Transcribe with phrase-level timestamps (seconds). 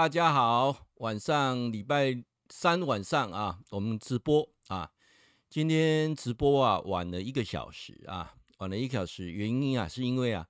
[0.00, 4.90] 大家好，晚上礼拜三晚上啊，我们直播啊。
[5.50, 10.48] 今天直播啊，晚了一个小时啊，晚了一个小时，原因啊，是因为啊，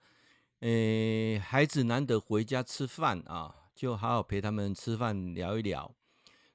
[0.61, 5.93] 呃，孩子难得回家吃饭啊，就好好陪他们吃饭聊一聊，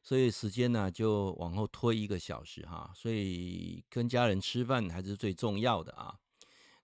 [0.02, 2.94] 所以时间呢就往后推一个小时哈。
[2.96, 6.16] 所以跟家人吃饭还是最重要的啊。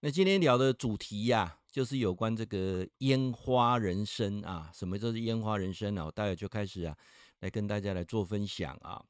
[0.01, 6.05] 那今天聊的主题呀、就是有关这个烟花人生啊，什么叫做烟花人生呢？
[6.05, 6.95] 我待会就开始啊，
[7.39, 9.01] 来跟大家来做分享啊。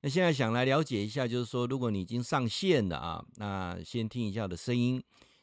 [0.00, 5.02] 那现在想来了解一下，就是说，如果你已经上线了啊，那先听一下我的声音。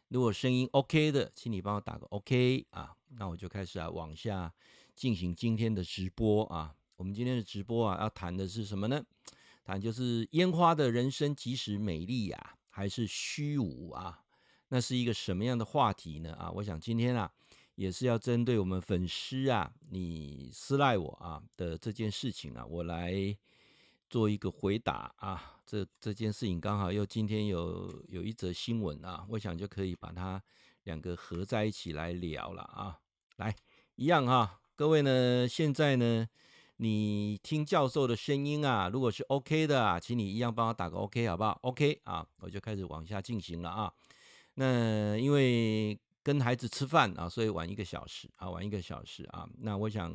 [0.10, 2.94] 如果声音 OK 的，请你帮我打个 OK 啊。
[3.18, 4.54] 那我就开始啊，往下
[4.96, 6.76] 进行今天的直播啊。
[6.98, 9.02] 我们今天的直播啊，要谈的是什么呢？
[9.64, 14.25] 谈就是烟花的人生，即使美丽、啊，还是虚无啊。
[14.70, 16.34] 那是一个什么样的话题呢？
[16.34, 17.32] 啊，我想今天啊，
[17.76, 23.14] 也是要针对我们粉丝啊，你私赖我啊的这件事情啊，我来
[24.10, 25.52] 做一个回答啊。
[25.66, 30.42] 这这件事情刚好又今天有有一则新闻啊，我想就可以把它
[30.84, 33.00] 两个合在一起来聊了啊。
[33.38, 33.56] 来，
[33.96, 36.28] 一样哈，各位呢，现在呢，
[36.78, 43.92] 你听教授的声音啊，如果是 OK 的啊，请你一样帮我打个 OK 好不好？OK 啊，我就开始往下进行了啊。
[44.56, 49.48] 那因为跟孩子吃饭啊，所以晚一个小时啊，晚一个小时啊。
[49.60, 50.12] 那我想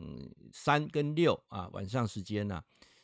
[0.53, 2.61] 三跟六啊，晚上时间呢，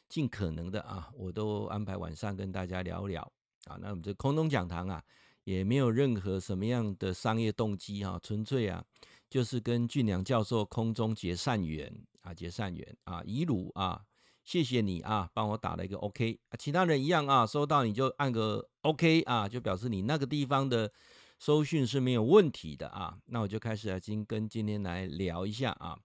[0.09, 3.23] 尽可能的啊，我都安排晚上跟大家聊聊
[3.67, 3.79] 啊。
[3.81, 5.01] 那我们这空中讲堂啊，
[5.45, 8.83] 也没有任何什么样的商业动机啊，纯粹啊，
[9.31, 11.92] 就是跟俊良教授空中结善缘
[12.23, 13.23] 啊，结善缘啊。
[13.25, 14.03] 以鲁啊，
[14.42, 16.41] 谢谢你啊，帮我打了一个 OK。
[16.59, 20.91] 其他人一样啊，收到你就按个 OK 啊，就表示你那个地方的。
[21.39, 25.98] 收讯是没有问题的啊，那我就开始来今跟今天来聊一下啊。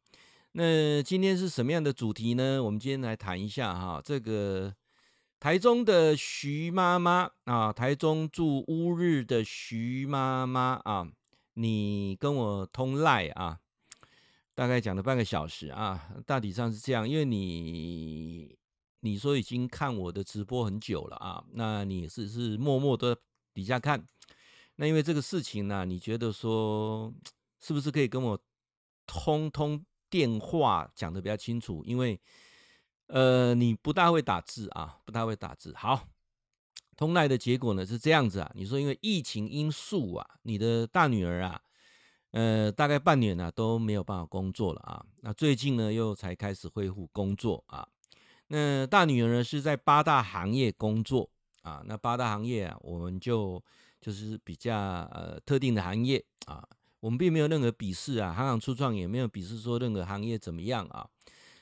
[0.51, 2.61] 那今天是什么样的主题呢？
[2.61, 4.75] 我们今天来谈一下哈，这个
[5.39, 11.09] 台中的徐妈妈啊，台中住乌日的徐妈妈啊，
[11.53, 13.59] 你跟我通赖啊，
[14.53, 18.57] 大概讲了半个小时啊，大体上是这样，因为你
[18.99, 23.17] 你说已经看我的直播很久了啊，那你是是默默的
[23.53, 24.05] 底下看。
[24.81, 27.13] 那因为这个事情呢，你觉得说
[27.59, 28.39] 是不是可以跟我
[29.05, 31.83] 通通电话讲得比较清楚？
[31.85, 32.19] 因为
[33.05, 35.71] 呃，你不大会打字啊，不大会打字。
[35.77, 36.07] 好，
[36.97, 38.51] 通来的结果呢是这样子啊。
[38.55, 41.61] 你说因为疫情因素啊，你的大女儿啊，
[42.31, 45.05] 呃，大概半年呢都没有办法工作了啊。
[45.21, 47.87] 那最近呢又才开始恢复工作啊。
[48.47, 51.29] 那大女儿呢是在八大行业工作
[51.61, 51.83] 啊。
[51.85, 53.63] 那八大行业啊，我们就。
[54.01, 56.67] 就是比较呃特定的行业啊，
[56.99, 61.07] 我们并没有任何鄙视啊，行行出状元，也没有鄙视说任何行业怎么样啊，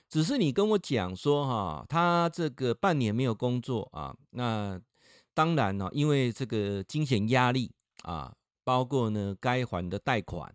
[0.07, 4.79] 只是你跟我讲说哈，他这个半年没有工作啊，那
[5.33, 7.69] 当然呢，因为这个金钱压力
[8.03, 8.33] 啊，
[8.63, 10.49] 包括呢该还的贷款，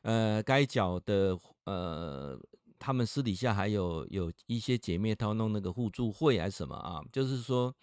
[0.00, 2.40] 呃该缴的呃，
[2.78, 7.74] 他们私底下还有有一些姐妹她弄那个互助会还是什么啊，就是说。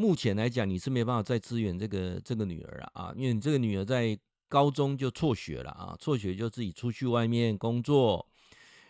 [0.00, 4.16] 目前来讲，你是没办法再支援这个这个女儿了啊，因为你这个女儿在
[4.48, 8.24] 高中就辍学了啊，辍学就自己出去外面工作。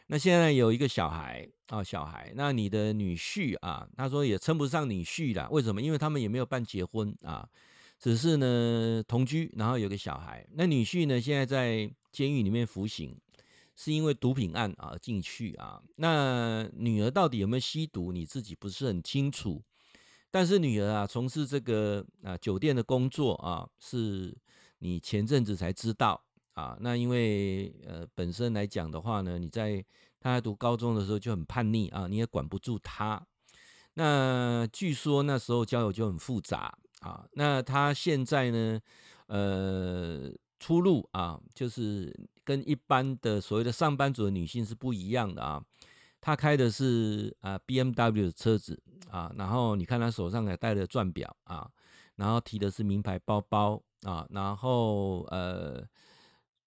[0.08, 5.80] 那现在有一个小孩啊，小孩，那你的女婿啊，他说也称不上女婿了，为什么？
[5.80, 7.48] 因为他们也没有办结婚啊，
[7.98, 10.46] 只是呢同居，然后有个小孩。
[10.52, 13.16] 那女婿呢，现在在监狱里面服刑，
[13.74, 15.80] 是因为毒品案啊进去啊。
[15.96, 19.62] 那女儿到底有没有吸毒，你自己不是很清楚。
[20.30, 24.36] 但是女儿啊，从事这个啊酒店的工作啊，是
[24.80, 26.22] 你前阵子才知道
[26.52, 26.76] 啊。
[26.80, 29.84] 那因为呃本身来讲的话呢，你在
[30.20, 33.26] 她在读高中的时候就很叛逆啊，你也管不住她。
[33.94, 37.26] 那据说那时候交友就很复杂啊。
[37.32, 38.80] 那她现在呢，
[39.26, 40.30] 呃
[40.60, 42.14] 出路啊，就是
[42.44, 45.62] 跟一般的所谓的上班族的女性是不一样的啊。
[46.20, 48.80] 他开的是啊 BMW 的车子。
[49.10, 51.66] 啊，然后你看他手上还戴了钻表啊，
[52.16, 55.82] 然后提的是名牌包包啊，然后呃，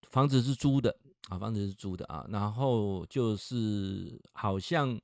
[0.09, 0.97] 房子是租的
[1.29, 4.99] 啊，房子是租的啊，然后就是好像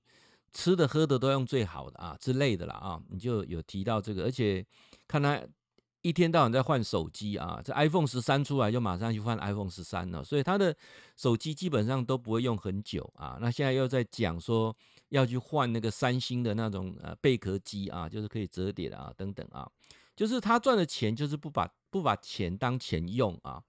[0.52, 4.66] 吃的喝的都用最好的啊之类的啦啊，你就有提到这个，而且
[5.08, 5.40] 看他
[6.02, 10.76] 一天到晚在换手机啊，这 iPhone 十三出来就马上去换 iPhone 十三了，所以他的
[11.16, 13.38] 手机基本上都不会用很久啊。
[13.42, 14.76] 那现在又在讲说。
[15.10, 19.66] 要去换那个三星的那种呃贝壳机啊，就是可以折叠的啊，等等啊，
[20.18, 23.64] 就是他赚的钱就是不把不把钱当钱用啊。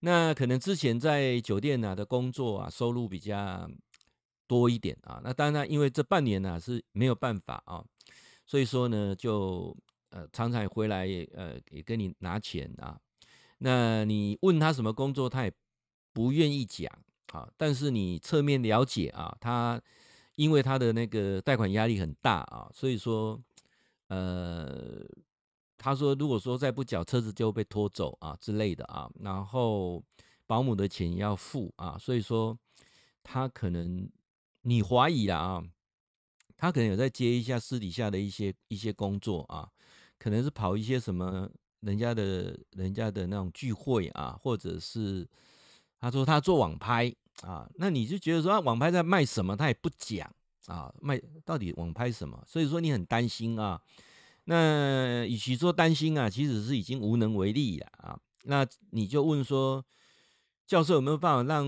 [0.00, 3.70] 那可能之前在酒店啊的工作啊，收入比较
[4.48, 5.20] 多一点啊。
[5.22, 7.84] 那当然，因为这半年呢、啊、是没有办法啊，
[8.44, 9.72] 所以说呢，就
[10.12, 12.96] 呃常常回来也呃也跟你拿钱啊。
[13.58, 15.52] 那你问他什么工作，他也
[16.12, 16.90] 不愿意讲
[17.32, 17.48] 啊。
[17.56, 19.82] 但是你侧面了解啊，他
[20.36, 23.40] 因为他的那个贷款压力很大啊，所以说
[24.08, 25.04] 呃。
[25.84, 30.00] 他说：“如果说再不缴，车子就会被拖走啊之类的啊，然后
[30.46, 32.56] 保姆的钱要付啊，所以说
[33.24, 34.08] 他可能
[34.60, 35.60] 你怀疑了啊，
[36.56, 39.68] 他可能有在接一下私底下的一些一些工作啊，
[40.22, 45.28] 可能是跑一些什么人家的人家的那种聚会啊，或者是
[45.98, 50.32] 他说他做网拍啊，那你就觉得说他网拍在卖什么，他也不讲
[50.66, 53.82] 啊，卖到底网拍什么，所以说你很担心啊。”
[54.46, 58.16] 那与其说担心啊，其实是已经无能为力了啊。
[58.44, 59.84] 那你就问说，
[60.68, 61.66] 教授有没有办法让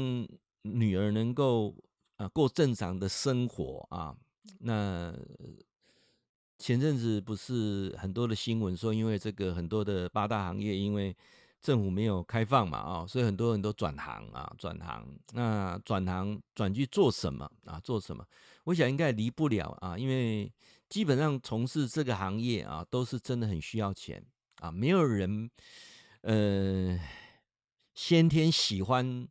[0.62, 1.74] 女儿能够
[2.16, 4.14] 啊过正常的生活啊？
[4.60, 5.12] 那
[6.58, 11.16] 前阵子不是很多的新闻说，因为这个很多的八大行业因为
[11.60, 15.06] 政府没有开放嘛啊，所以很多人都转行啊，转行。
[15.32, 17.80] 那转行转去做什么啊？
[17.80, 18.24] 做什么？
[18.64, 20.52] 我想应该离不了啊，因为。
[20.86, 24.24] 基本上从事这个行业啊，都是真的很需要钱
[24.60, 24.70] 啊。
[24.70, 25.50] 没有人，
[26.20, 27.00] 呃，
[27.94, 29.26] 先天喜欢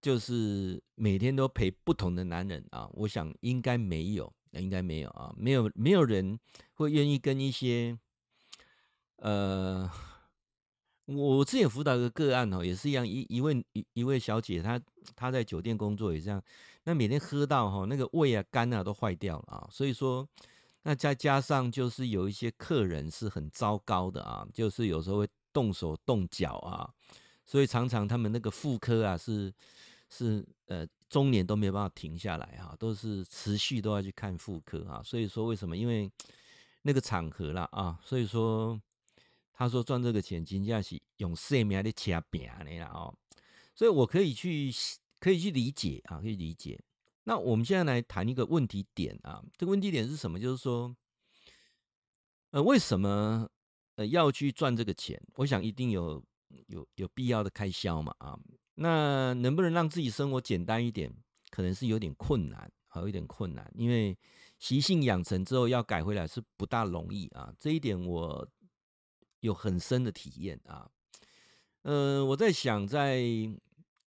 [0.00, 2.88] 就是每天都陪不同的男人啊。
[2.94, 5.32] 我想应该没有，应该没有啊。
[5.36, 6.38] 没有没有人
[6.74, 7.98] 会愿意跟一些，
[9.16, 9.90] 呃，
[11.06, 14.80] 我之前辅导一个个案哦，也是一样，一一位一一位小姐，她
[15.14, 16.42] 她在酒店工作也这样，
[16.84, 20.28] 那每天喝到哈，那个胃啊肝啊都坏掉了啊，所以说。
[20.84, 26.90] 那再加上就是有一些客人是很糟糕的啊，就是有时候会动手动脚啊，
[27.46, 29.54] 所以常常他们那个妇科啊是
[30.14, 35.02] 是呃中年都没有办法停下来哈，都是持续都要去看妇科啊。
[35.02, 35.74] 所以说为什么？
[35.74, 36.10] 因为
[36.82, 38.78] 那个场合了啊，所以说
[39.54, 43.14] 他说赚这个钱金价是用生命的掐饼的啦哦，
[43.74, 44.70] 所以我可以去
[45.18, 46.78] 可以去理解啊，可以理解。
[47.24, 50.38] 那我们现在来谈一个问题点啊，这个问题点是什么？
[50.38, 50.94] 就是说，
[52.50, 53.48] 呃，为什么
[53.94, 55.22] 呃要去赚这个钱？
[55.36, 56.22] 我想一定有
[56.66, 58.38] 有有必要的开销嘛啊。
[58.74, 61.14] 那能不能让自己生活简单一点？
[61.50, 64.18] 可能是有点困难，好，有点困难，因为
[64.58, 67.52] 习性养成之后要改回来是不大容易啊。
[67.58, 68.48] 这一点我
[69.40, 70.90] 有很深的体验啊。
[71.82, 73.22] 呃，我在想在。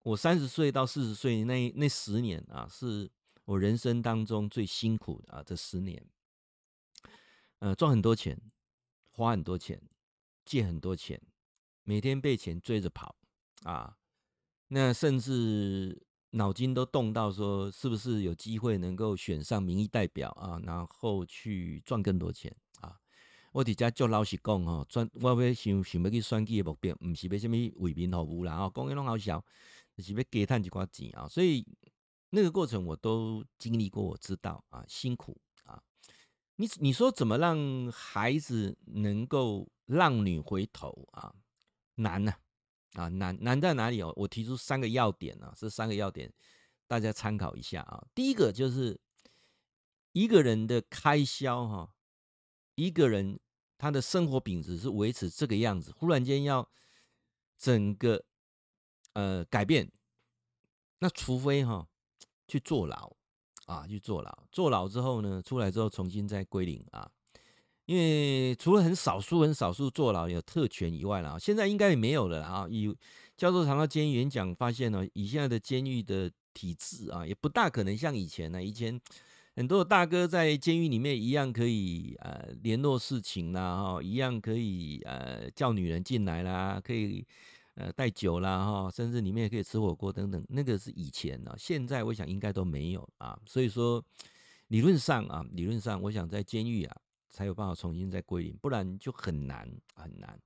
[0.04, 3.10] 我三十岁到四十岁那那十年啊，是
[3.46, 6.06] 我人生当中最辛苦的啊，这十年，
[7.60, 8.38] 呃，赚很多钱，
[9.12, 9.80] 花很多钱，
[10.44, 11.18] 借很多钱，
[11.84, 13.16] 每天被钱追着跑
[13.62, 13.96] 啊，
[14.74, 22.98] 那甚至脑筋都动到说，是不是有机会能够选上民意代表啊，然后去赚更多钱啊？
[23.52, 29.44] 我底下就老实讲哦，赚我要想想要去选举的目标，不是为什么为民服务啦，哦，讲的拢好笑。
[29.96, 31.64] 是要给他一块钱啊，所以
[32.30, 35.80] 那个过程我都经历过，我知道啊，辛苦啊。
[36.56, 37.56] 你你说怎么让
[37.92, 41.32] 孩子能够让女回头啊？
[41.94, 42.34] 难呢，
[42.94, 44.12] 啊难难在哪里哦？
[44.16, 46.32] 我提出三个要点啊，这三个要点
[46.88, 48.04] 大家参考一下啊。
[48.14, 48.98] 第一个就是
[50.12, 51.94] 一个人的开销哈，
[52.74, 53.38] 一个人
[53.78, 56.68] 他的生活品质是维持这个样子，忽然间要
[57.56, 58.24] 整个。
[59.16, 59.92] 呃，改变，
[60.98, 61.86] 那除非哈
[62.48, 63.16] 去坐牢
[63.66, 67.08] 啊，去坐牢，坐牢之后呢，出来之后重新再归零啊。
[67.86, 72.66] 因为除了很少数、很少数坐牢有特权以外啦，现在应该也没有了啊。
[72.70, 72.94] 以
[73.36, 78.62] 教授常到监狱演讲发现呢，以现在的监狱的体制啊，也不大可能像以前呢。
[78.62, 79.00] 以前
[79.56, 87.26] 很多大哥在监狱里面一样可以呃联络事情啦，哈，一样可以呃叫女人进来啦，可以。
[87.76, 93.36] 呃，带酒啦哈，甚至里面也可以吃火锅等等，那个是以前呢，现在我想应该都没有啊。
[93.46, 94.00] 所以说，
[94.68, 96.96] 理论上啊，理论上，我想在监狱啊
[97.34, 100.40] 才有办法重新再归零，不然就很难很难。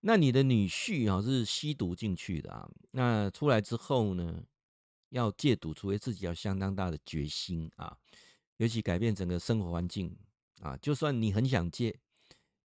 [0.00, 4.42] 那你的女婿啊是吸毒进去的啊，那出来之后呢，
[5.10, 7.94] 要戒毒，除非自己要相当大的决心啊，
[8.56, 10.16] 尤其改变整个生活环境
[10.62, 11.94] 啊，就算你很想戒。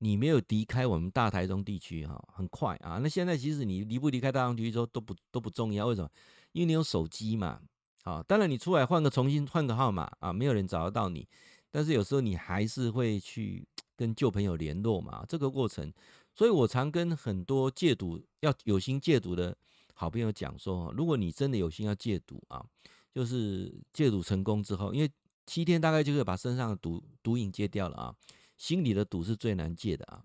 [0.01, 3.00] 你没有离开我们大台中地区哈，很快啊。
[3.04, 6.10] 那现在其实你离不离开大中地区都都不都不重要，为什么？
[6.54, 7.60] 因为你有手机嘛。
[8.04, 11.28] 啊，当然你出来换个重新换个号码啊，没有人找得到你。
[11.72, 15.26] 但是有时候你还是会去跟旧朋友联络嘛。
[15.28, 15.92] 这个过程，
[16.34, 19.56] 所以我常跟很多戒毒要有心戒毒的
[19.94, 22.66] 好朋友讲说，如果你真的有心要戒毒啊，
[23.14, 25.12] 就是戒赌成功之后，因为
[25.46, 28.16] 七天大概就可以把身上的毒毒瘾戒掉了啊，
[28.58, 30.24] 心里的毒是最难戒的啊。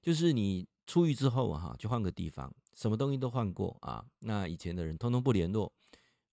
[0.00, 5.70] 就是你出狱之后哈，就换个地方，什么东西都换过啊，那以前的人通通不联络，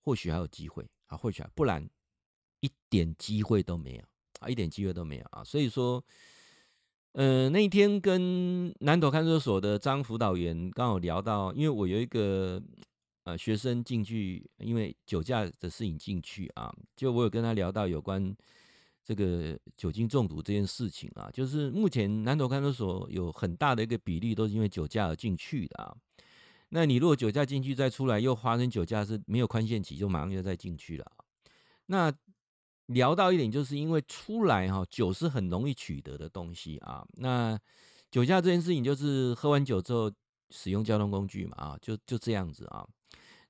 [0.02, 1.88] 或许还有机会啊，或许不然
[2.62, 4.04] 一点机会都没有
[4.39, 5.44] 啊，一点机会都没有啊。
[5.44, 6.03] 所以说，
[7.13, 12.62] 呃，那一天跟南投看守所的张辅导员刚好聊到，因为我有一个。
[13.27, 18.34] 呃，学生进去，因为酒驾的事情进去啊，就我有跟他聊到有关
[19.03, 25.94] 这个酒精中毒这件事情啊，就是目前南投看守所有很大的一个比例都是因为酒驾而进去的啊。
[26.70, 31.12] 那你如果酒驾进去再出来又发生酒驾，是没有宽限期，就马上就再进去了。
[31.88, 32.10] 那
[32.88, 37.06] 聊到一点，就是因为出来哈，酒是很容易取得的东西啊。
[37.13, 37.58] 那
[38.12, 40.12] 酒驾这件事情，就是喝完酒之后
[40.50, 42.88] 使用交通工具嘛啊，就就这样子啊。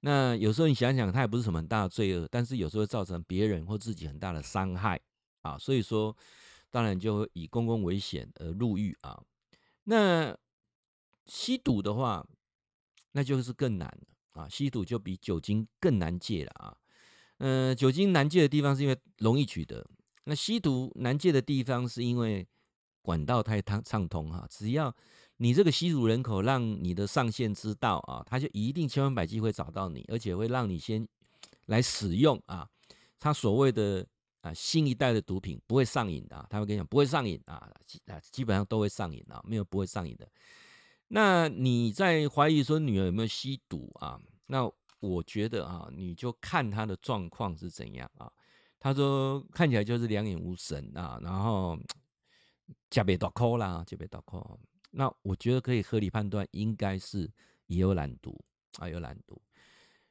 [0.01, 4.99] 那有时候你想想，他也不是什么很大的罪恶，但是有时候会造成别人或自己很大的伤害
[5.41, 6.15] 啊，所以说
[6.69, 9.21] 当然就会以公共危险而入狱啊。
[9.83, 10.35] 那
[11.25, 12.25] 吸毒的话，
[13.11, 16.77] 那就是更难了啊，吸毒就比酒精更难戒了啊。
[17.37, 19.85] 嗯，酒精难戒的地方是因为容易取得，
[20.25, 22.47] 那吸毒难戒的地方是因为
[23.01, 24.95] 管道太畅畅通哈，只要。
[25.39, 31.07] 你这个吸毒人口，让你的上线知道啊，他就一定千方百计会找到你，而且会让你先
[31.67, 32.67] 来使用啊，
[33.19, 34.03] 他所谓的
[34.41, 37.69] 啊新一代的毒品不会上瘾的，他会跟你讲不会上瘾啊，
[38.07, 40.27] 啊基本上都会上瘾啊，没有不会上瘾的。
[41.09, 44.19] 那你在怀疑说女儿有没有吸毒啊？
[44.47, 44.67] 那
[44.99, 48.31] 我觉得啊，你就看他的状况是怎样啊。
[48.79, 51.77] 他说看起来就是两眼无神啊，然后
[52.89, 54.59] 加别多扣啦，加别多扣。
[54.91, 57.29] 那我觉得可以合理判断，应该是
[57.65, 58.39] 也有染毒
[58.79, 59.41] 啊，有染毒。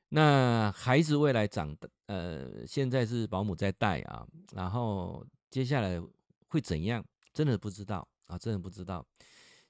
[0.09, 6.01] 那孩子未来长的，呃，现在是保姆在带啊，然后接下来
[6.49, 9.05] 会怎样，真的不知道啊，真的不知道。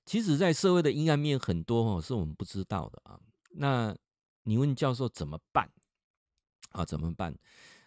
[0.05, 3.19] 其实，在社会的阴暗面很多哦，是我们不知道的啊。
[3.53, 3.97] 那
[4.47, 5.71] 你问教授怎么办
[6.71, 6.85] 啊？
[6.85, 7.37] 怎么办？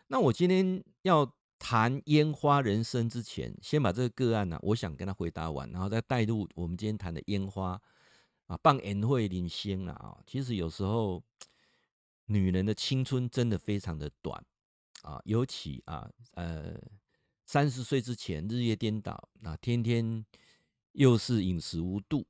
[0.08, 1.34] 那我今天要。
[1.62, 7.78] 谈烟花人生之前，先把这个个案呢、啊，我想跟他回答完，然后再带入我们今天谈的烟花
[8.48, 10.18] 啊，办宴会领先了啊。
[10.26, 11.22] 其实有时候，
[12.28, 14.42] 女人的青春真的非常的短
[15.02, 16.80] 啊，尤其啊，呃，
[17.46, 20.26] 三十岁之前日夜颠倒啊，天天
[20.94, 22.26] 又是饮食无度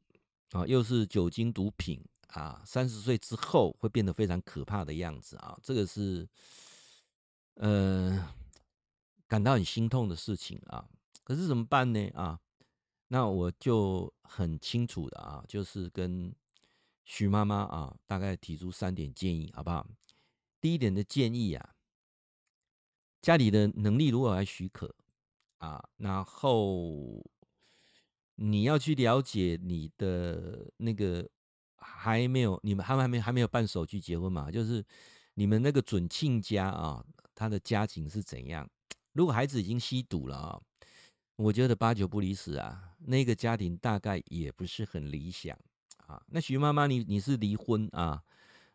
[0.53, 6.27] 啊，又是酒精毒品啊，三十岁之后会变得非常可怕的样子啊，这个是，
[7.55, 8.33] 呃。
[9.27, 10.89] 感到很心痛的事情啊，
[11.24, 12.09] 可是怎么办呢？
[12.15, 12.39] 啊，
[13.09, 16.33] 那我就很清楚的啊，就是跟
[17.05, 19.88] 徐妈妈啊，大概提出三点建议，好不好？
[20.59, 21.75] 第一点的建议啊，
[23.21, 24.95] 家里的能力如果还许可
[25.59, 27.24] 啊，然后
[28.33, 31.29] 你要去了解你的那个
[31.98, 34.50] 还没有，你们还还没还没有办手续结婚嘛？
[34.51, 34.84] 就是
[35.34, 37.03] 你们那个准亲家啊，
[37.34, 38.69] 他的家庭是怎样？
[39.13, 40.62] 如果孩子已经吸毒了啊，
[41.36, 45.58] 我觉得八九不离十啊，那个家庭大概也不是很理想
[46.08, 46.22] 啊。
[46.27, 48.22] 那徐妈妈，你你是离婚啊？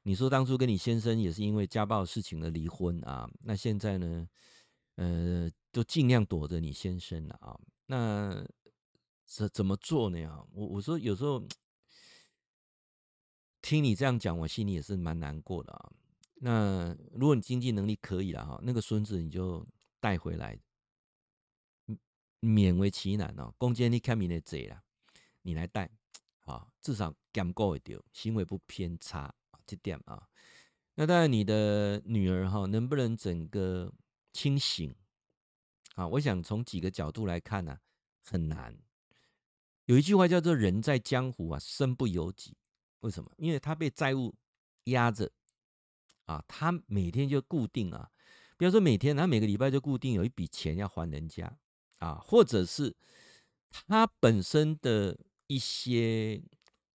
[0.02, 3.30] 你说当初跟你先生也是因为家暴事情的离婚啊？
[3.42, 4.28] 那现在呢？
[4.97, 7.59] 呃，都尽量躲着你先生了啊。
[7.87, 8.47] 那
[9.26, 10.25] 怎怎么做呢？
[10.52, 11.44] 我我说有时候
[13.64, 15.90] 听你这样讲，我心里也是蛮难过的啊。
[16.35, 19.66] 那如果你经济能力可以了哈，那个孙子你就。
[20.04, 20.61] 带回来，
[22.42, 23.50] 勉为其难哦。
[23.56, 24.83] 攻击你看你的贼了，
[25.40, 25.90] 你来带
[26.44, 30.28] 啊，至少敢过一点，行为不偏差这点啊。
[30.97, 33.90] 那当然，你的女儿哈，能不能整个
[34.35, 34.94] 清醒
[35.94, 36.06] 啊？
[36.06, 37.78] 我想从几个角度来看呢、
[38.21, 38.76] 很难。
[39.87, 42.59] 有一句话叫做“人在江湖啊，身不由己”。
[43.04, 43.30] 为什么？
[43.37, 44.34] 因为他被债务
[44.84, 45.30] 压着
[46.25, 48.11] 啊，他每天就固定啊。
[48.56, 51.54] 比如说每天，他每个礼拜就固定有一笔钱要还人家
[51.99, 52.96] 啊，或者是
[53.70, 55.18] 他本身的
[55.49, 56.42] 一些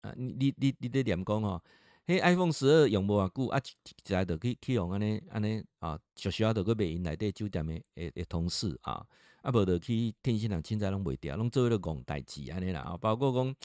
[0.02, 1.62] 啊，你你你你得点讲哦，
[2.06, 3.76] 嘿，iPhone 十二用无偌久啊，起
[4.14, 9.06] 来就去去用安尼安尼啊，小小的个卖因内底酒店的诶诶同事啊，
[9.42, 13.56] 啊无得去天星人凊彩拢卖掉，拢做为了戆代志安尼啦啊，包括讲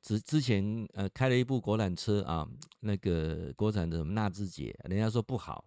[0.00, 2.48] 之之前呃开了一部国产车啊，
[2.80, 5.64] 那个国产的什么纳智捷，人家说不好。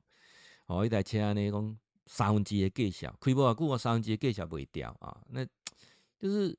[0.67, 5.21] 哦，一台车安尼讲三分之一的计小，开不啊久，我三分之一计小卖掉啊。
[5.29, 5.45] 那
[6.17, 6.57] 就是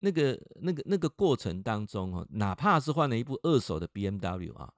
[0.00, 4.72] 那个那个那个过程当中哦，哪怕是换了一部二手的 BMW 啊，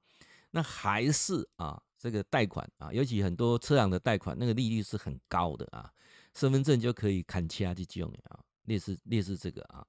[0.51, 5.91] 那还是啊这个贷款啊，尤其很多车行的贷款，那个利率是很高的啊，
[6.37, 9.85] 身份证就可以砍掐这种啊，类似类似这个啊，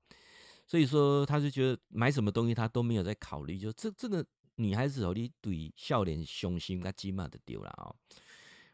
[0.65, 4.25] 所以说他就觉得买什么东西他都没有在考虑，就这这个
[4.55, 7.93] 女孩子哦，你对笑脸雄心他起码的丢了啊。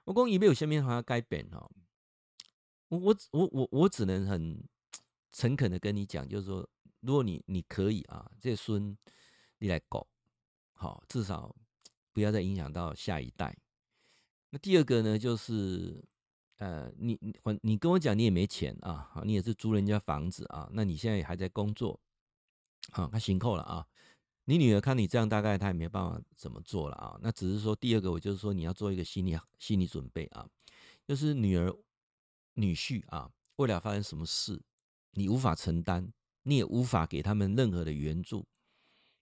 [0.05, 1.71] 我讲伊没有下面好像改变哦，
[2.89, 4.63] 我我我我我只能很
[5.31, 8.95] 诚恳的跟你讲，就是说，如果你你可以啊，这孙
[9.57, 10.05] 你来搞，
[10.73, 11.55] 好，至少
[12.11, 13.57] 不要再影响到下一代。
[14.51, 16.05] 那第二个呢，就是
[16.57, 21.99] 呃，你你你跟我讲你也没钱啊，你也是租人家房子啊，那你现在也还在工作，
[22.91, 23.85] 好，他行扣了啊。
[24.45, 27.17] 你女儿看你这样，大概她也没办法怎么做了啊。
[27.21, 30.45] 那只是说，第二个，我就是说，你要做一个心理心理准备啊，
[31.07, 31.73] 就是女儿、
[32.55, 34.61] 女婿啊，未来发生什么事，
[35.11, 36.11] 你无法承担，
[36.43, 38.45] 你也无法给他们任何的援助。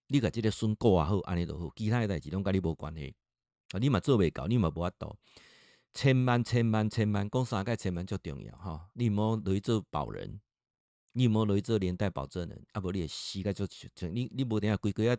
[0.08, 3.16] 你把这个孙过啊好，安尼都好，其他的代志拢跟你无关系
[3.74, 3.78] 啊。
[3.78, 5.16] 你嘛做未到，你嘛无法度。
[5.94, 8.90] 千万千万千万，讲三个千万最重要哈。
[8.94, 10.40] 你莫落去做保人。
[11.14, 15.18] 你莫落去做连带保证人，啊无你会死个就就你你无等下规个啊，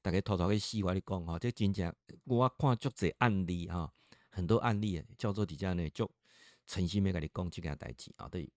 [0.00, 3.92] 大家偷偷去死，我你讲哈，这真正我看足侪案例哈，
[4.30, 6.08] 很多案例啊叫做底下呢，就
[6.68, 8.48] 诚心没跟你讲这件代志啊，对，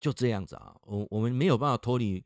[0.00, 2.24] 就这样子啊，我我们没有办法脱离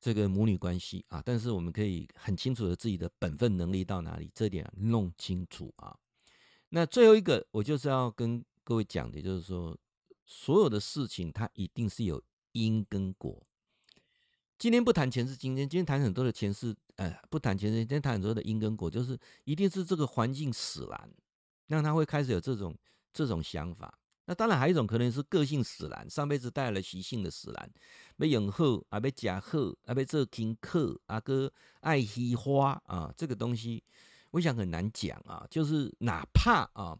[0.00, 5.94] 这个母女关系啊，但是我们可以很清楚的自己的本分能力到哪里，这点弄清楚啊。
[6.74, 9.78] 那最后一个，我就是要跟各位讲的，就是说
[10.26, 12.22] 所有的事情它一定是有。
[12.50, 13.44] 因跟果，
[14.56, 21.10] 今天不谈前世今天，今天谈很多的前世，呃，不谈前世，今天谈很多的因跟果，就是一定是这个环境使然，
[21.66, 22.72] 让他会开始有这种
[23.12, 23.98] 这种想法。
[24.26, 27.72] 那当然还有一种可能是个性使然，上辈子带来了习性的使然，
[28.18, 33.82] 要用好啊，要吃好啊，要做功课啊，哥爱惜花啊，这个东西
[34.34, 35.46] 我想很难讲啊。
[35.48, 36.98] 就是哪怕啊，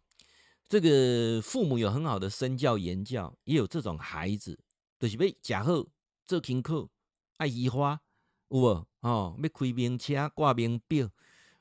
[0.68, 4.58] 这个父母有很好的身教言教，也有这种孩子。
[4.98, 5.86] 就是要食好
[6.24, 6.88] 做功课，
[7.36, 8.00] 爱移花
[8.48, 8.86] 有无？
[9.00, 11.10] 哦，要开名车挂名表，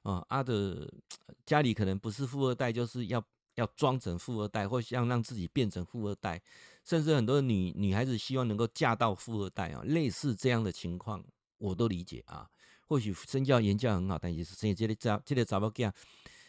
[0.04, 0.90] 哦，啊的
[1.46, 3.22] 家里可能不是富二代，就是要
[3.56, 6.42] 要装成富二代，或想让自己变成富二代，
[6.86, 11.22] 甚至很多女女孩子希望能够嫁到富二代啊，类似这样的情况，
[11.58, 12.50] 我都理解啊。
[12.94, 15.92] 或许身教言教很好，但是生这个查这个查某囝，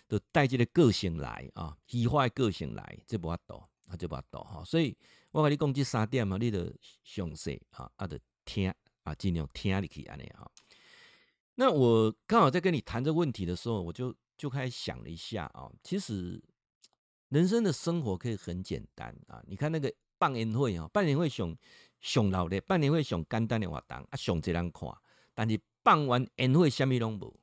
[0.06, 4.96] 就带这个个性来啊，移花个性来，这无法度，啊，这无法度哈，所以。
[5.34, 10.48] 我跟你讲这三点嘛，你得详细啊，啊，得听啊，尽量听你去安尼哈。
[11.56, 15.68] 那我刚好在跟你谈这问题的时候，我就就开始想了一下啊。
[15.82, 16.40] 其实
[17.30, 19.42] 人生的生活可以很简单啊。
[19.48, 21.52] 你看那个办年会啊，办年会上
[22.00, 24.88] 上闹的，办年会上简单的活动啊，上济人看。
[25.34, 27.38] 但是办完宴会什么拢无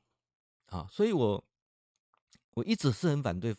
[0.66, 1.42] 啊，所以我
[2.54, 3.56] 我一直是很反对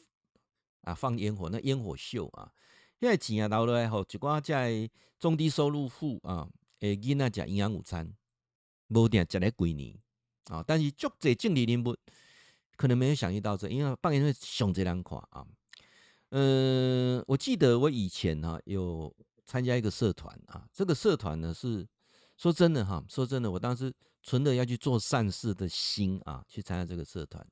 [0.81, 2.51] 啊放烟火，那烟火秀啊。
[2.99, 6.47] 因为钱啊，留落来后，一寡在中低收入户啊，
[6.79, 8.13] 诶，囡仔食营养午餐，
[8.87, 9.97] 无定食咧几年
[10.45, 10.63] 啊。
[10.65, 11.97] 但是足侪政治人物
[12.77, 15.45] 可能没有想到这，因为放烟会上济人看啊。
[16.29, 19.13] 嗯、我记得我以前哈、有
[19.45, 21.85] 参加一个社团啊，这个社团呢是
[22.37, 27.45] 说真的哈、说真的，我当时存着要去做善事的心啊，去参加这个社团。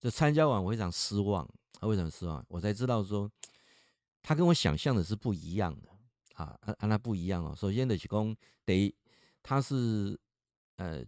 [0.00, 1.44] 就参加完我非常失望，
[1.80, 2.42] 啊，为什么失望？
[2.48, 3.30] 我才知道说。
[4.28, 5.88] 他跟我想象的是不一样的
[6.34, 7.54] 啊，啊，那不一样哦。
[7.56, 8.92] 首先的是讲，得
[9.40, 10.18] 他是
[10.78, 11.00] 呃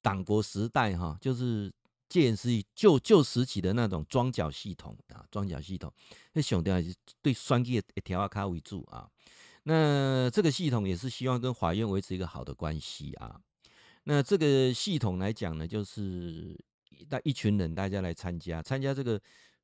[0.00, 1.74] 党国时代哈，就是
[2.08, 5.92] 建是旧旧时期的那种桩脚系统啊，桩脚系统。
[6.34, 9.10] 那兄弟是对双击一条啊卡为主啊。
[9.64, 13.40] 那这个系统也是希望跟法院维持一个好的关系啊。
[14.04, 16.58] 那这个系统来讲呢，就是
[17.08, 19.20] 带一群人大家来参加，参加这个。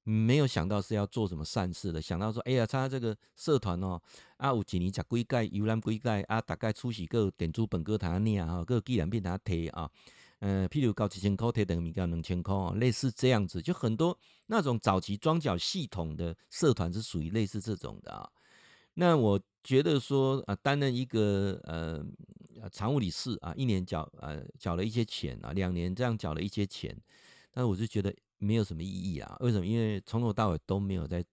[0.08, 4.00] 没有想到是要做什么善事的，想到说，哎呀，参加这个社团哦，
[4.36, 9.90] 啊，有几年吃几届游览几届啊，大概出席个点珠本个堂念啊，个纪念品他提啊，
[10.38, 18.30] 呃，譬如交一千块提等于交两千块，类似这样子，就很多那种早期装脚系统的社团是属于类似这种的啊。
[18.94, 22.00] 那我觉得说啊，担任一个呃
[22.72, 26.96] 常务理事啊，一年缴呃缴了一些钱啊，两年这样缴了一些钱，
[27.50, 28.14] 但是我就觉得。
[28.38, 29.34] 没有什么意义啊？
[29.40, 29.64] 为什么？
[29.64, 31.24] 因为从头到尾都没有在，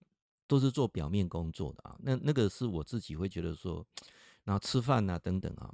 [0.47, 1.97] 都是做表面工作的啊。
[1.99, 3.85] 那那个是我自己会觉得说，
[4.45, 5.69] 然后吃饭啊等等啊，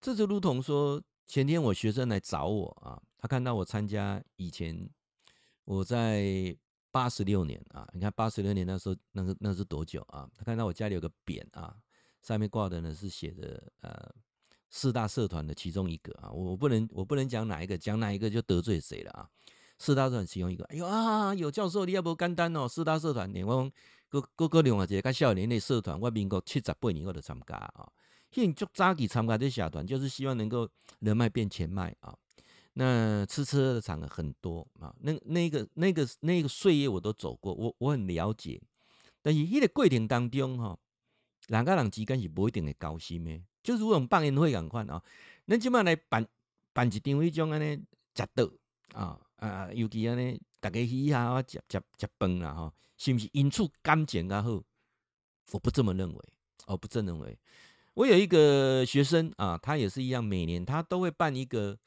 [0.00, 4.90] 这就如同说，前天我学生来找我啊，他看到我参加以前
[5.64, 6.52] 我在
[6.90, 10.28] 八十六年啊，你看八十六年那时候那个那是多久啊？
[10.36, 11.76] 他看到我家里有个匾啊，
[12.22, 14.12] 上面挂的呢是写的呃
[14.70, 19.28] 四大社团的其中一个啊，我不能我不能讲哪一个，讲哪一个就得罪谁了啊。
[19.78, 20.64] 四大社团其中一个。
[20.66, 23.70] 哎呦啊，有教授你也不简单哦，四大社团，连我
[24.08, 27.88] 各各个另外一个较少年的社团，我民国七十八年我都参加啊。
[28.32, 30.68] 很足早期参加这社团，就是希望能够
[31.00, 32.16] 人脉变钱脉啊。
[32.74, 38.62] 那吃车的场合很多啊，那那个那个那个岁月我都走过，我我很了解。
[39.20, 40.78] 但是迄个过程当中哈，
[41.48, 45.02] 人甲人之间是不一定会交心的，就是如同办宴会共款啊。
[45.46, 46.26] 咱即摆来办
[46.72, 47.76] 办一场迄种安尼
[48.14, 48.52] 食桌
[48.94, 54.62] 啊啊，尤其安尼大家嘻哈啊食食食饭啦吼，是毋是因此感情较好？
[55.52, 56.20] 我不这么认为，
[56.66, 57.38] 我不这么认为。
[57.94, 61.78] 我有一个学生啊，他也是一样，每年他都会办一个。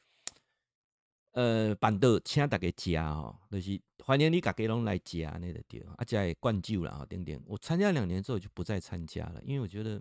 [1.32, 7.42] 呃，办桌请大家食吼，就是欢迎你大家拢来食那个对，啊，加灌酒啦，等等。
[7.48, 10.00] 我参加两年之后就不再参加了，因为我觉得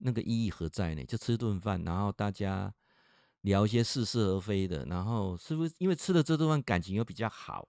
[0.00, 1.04] 那个意义何在呢？
[1.04, 2.74] 就吃顿饭，然后大家
[3.42, 7.68] 聊一些似是而非的，然后是不是因为吃了这顿饭感情又比较好？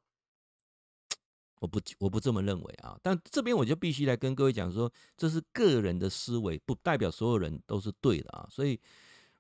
[1.60, 3.00] 我不我不这么认为啊。
[3.02, 8.48] 但这边我就必须来跟各位讲说，这是个人的思维，不代表所有人都是对的啊。
[8.50, 8.80] 所以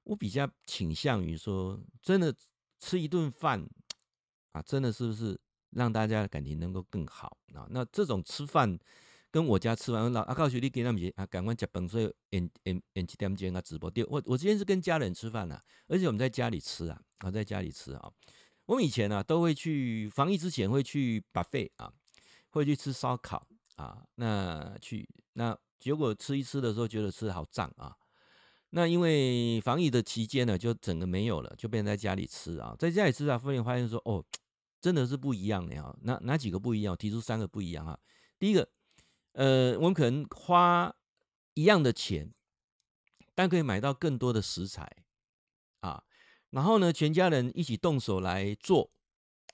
[0.03, 2.33] 我比较倾向于说，真的。
[2.83, 3.63] 吃一顿饭
[4.53, 7.67] 啊，真的是不是让大家的感情能够更好啊？
[7.69, 8.75] 那这种吃饭
[9.31, 13.89] 跟我家吃完，老阿告诉你给他们啊，赶快吃饭，所以演演演几点钟啊直播。
[13.89, 18.11] 对，我我今天是跟家人吃饭呐，而且我们在家里吃啊，啊，在家里吃啊。
[18.65, 21.91] 我们以前呢都会去防疫之前会去 buffet 啊，
[22.49, 27.95] 会去吃烧烤啊，那去那结果吃一吃的时候觉得吃的好胀啊。
[28.71, 34.23] 那因为防疫的期间呢，就整个没有了，就变成在家里吃啊，在家里吃啊，后面发现说，哦，
[34.79, 35.93] 真的是不一样的哈。
[36.03, 36.95] 哪哪几个不一样？
[36.95, 37.99] 提出三个不一样哈。
[38.39, 38.65] 第一个，
[39.33, 40.95] 呃，我们可能花
[41.53, 42.33] 一样的钱，
[43.33, 45.03] 但可以买到更多的食材
[45.79, 46.03] 啊。
[46.49, 48.91] 然后呢，全家人一起动手来做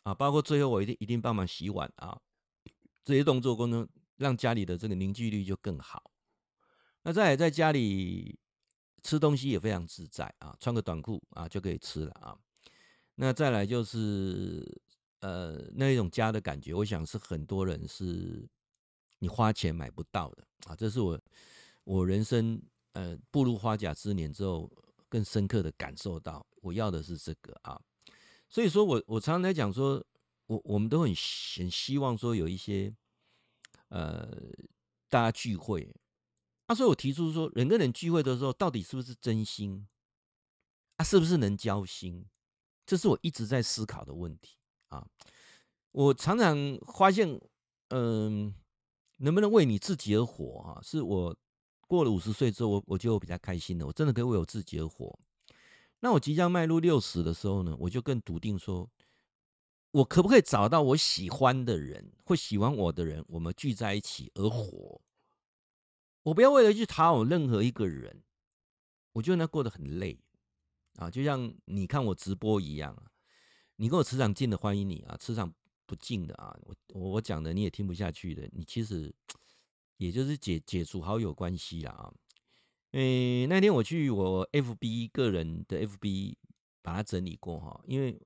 [0.04, 2.20] 啊，包括最后我一定一定帮忙洗碗啊，
[3.04, 6.12] 这些动作功能让家里的这个凝聚力就更好。
[7.04, 8.40] 那再来在家里。
[9.04, 12.36] 吃东西也非常自在啊，穿个短裤啊就可以吃了啊。
[13.16, 14.82] 那再来就是
[15.22, 18.46] 呃那一种家的感觉，我想是很多人是
[19.20, 20.76] 你花钱买不到的啊。
[20.76, 21.20] 这是我
[21.84, 22.62] 我人生
[22.94, 24.72] 呃步入花甲之年之后
[25.10, 27.82] 更深刻的感受到，我要的是这个啊。
[28.50, 30.04] 所以说我我常常来讲说，
[30.46, 31.14] 我我们都很
[31.58, 32.94] 很希望说有一些
[33.90, 34.30] 呃
[35.10, 35.94] 大家聚会。
[36.70, 39.88] 他说：“我提出说，人跟人聚会的时候，到底是不是真心？
[40.98, 42.26] 啊，是不是能交心？
[42.86, 44.58] 这是我一直在思考的问题
[44.90, 45.08] 啊。
[45.94, 46.58] 我常常
[46.94, 47.40] 发现，
[47.88, 48.54] 嗯，
[49.18, 50.82] 能不能为你自己而活啊？
[50.82, 51.36] 是我
[51.82, 55.18] 过了五十岁之后，我我觉得我比较开心的，我真的可以为我自己而活。
[56.00, 58.90] 那我即将迈入六十的时候呢，我就更笃定说，
[59.92, 65.02] 我可不可以找到我喜欢的人，会喜欢我的人，我们聚在一起而活？”
[66.24, 68.22] 我不要为了去讨好任何一个人，
[69.14, 70.20] 我觉得那过得很累
[70.98, 73.02] 啊，就像你看我直播一样，
[73.78, 75.54] 你跟我磁场近的欢迎你啊，磁场
[75.88, 79.12] 不近的啊，我我讲的你也听不下去的，你其实
[79.98, 82.14] 也就是解解除好友关系了啊。
[82.92, 86.36] 诶，那天我去我 FB 个人的 FB
[86.84, 88.22] 把它整理过哈，因为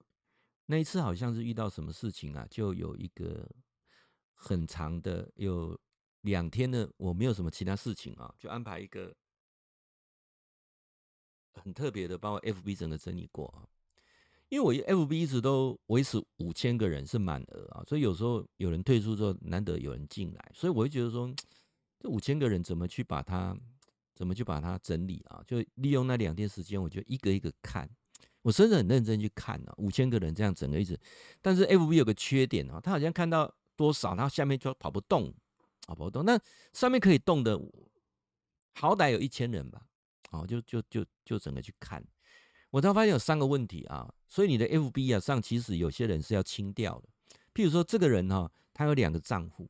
[0.66, 3.50] 那一次好像是遇到什么事情啊，就有一个
[4.34, 5.80] 很长的有。
[6.22, 9.12] 两天呢，我没有什么其他事情啊，就安排一个
[11.54, 13.66] 很特别的，把我 FB 整个整理过啊。
[14.52, 21.34] 因为我 FB 一直都维持五千个人是满额啊，所以有时候有人退出之后，难得有人进来，所以我会觉得说，
[22.00, 23.58] 这五千个人怎么去把它，
[24.14, 25.42] 怎么去把它整理啊？
[25.48, 27.90] 就利用那两天时间，我就一个一个看，
[28.42, 29.74] 我甚至很认真去看啊。
[29.78, 31.00] 五千个人这样整个一直，
[31.42, 35.34] 但是 FB 有个缺点啊，他好像看到多少，他下面就跑不动。
[35.88, 36.40] 跑不动，那
[36.74, 37.60] 上面可以动的，
[38.76, 39.82] 好歹有一千人吧，
[40.30, 42.02] 哦，就就就就整个去看，
[42.70, 47.10] 我才发现有三个问题啊，所以你的 FB 啊上其实有些人是要清掉的，
[47.54, 49.70] 譬如说这个人哈，他有两个账户，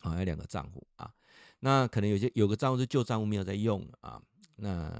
[0.00, 1.12] 啊，有两个账户啊，
[1.60, 4.20] 那可能有些有个账户是旧账户没有在用啊，
[4.56, 4.98] 那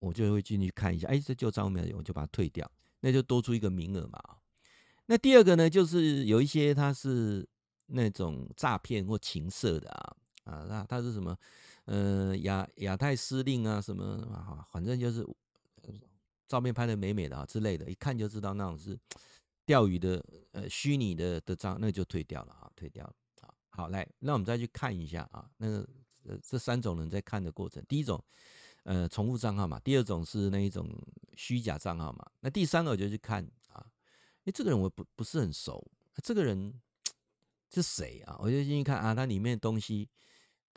[0.00, 2.68] 我就会进去看一下，哎，这旧账户没有用，我就把它退掉，
[3.00, 4.20] 那就多出一个名额嘛。
[5.06, 7.48] 那第二个呢，就是有一些他是。
[7.90, 11.34] 那种诈骗或情色的啊啊，那他是什么？
[11.86, 14.62] 呃，亚亚太司令啊，什么啊？
[14.70, 15.26] 反正就是
[16.48, 18.98] 照片拍的美美的啊之类的，一看就知道那种是
[19.66, 23.54] 钓鱼的，呃，虚拟的的账，那就退掉了啊，退掉了啊。
[23.68, 25.88] 好，来，那我们再去看一下啊，那个，
[26.42, 28.22] 这三种人在看的过程，第一种
[28.84, 30.88] 呃，重复账号嘛，第二种是那一种
[31.36, 33.86] 虚假账号嘛，那第三个我就去看啊，
[34.44, 35.86] 哎，这个人我不不是很熟，
[36.22, 36.72] 这个人
[37.70, 38.36] 是谁啊？
[38.40, 40.08] 我就进去看啊，他里面的东西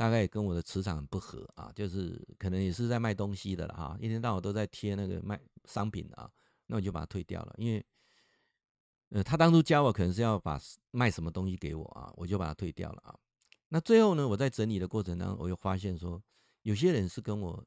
[0.02, 6.28] 大概也跟我的磁场不合啊，就是可能也是在卖东西的了哈，一天到晚都在贴那个卖商品啊，
[6.66, 7.86] 那我就把它退掉了，因为
[9.10, 10.60] 呃，他当初教我可能是要把
[10.90, 13.16] 卖什么东西给我啊，我就把它退掉了啊。
[13.70, 16.20] 那最后呢，我在整理的过程当中，我又发现说，
[16.64, 17.64] 有些人是跟我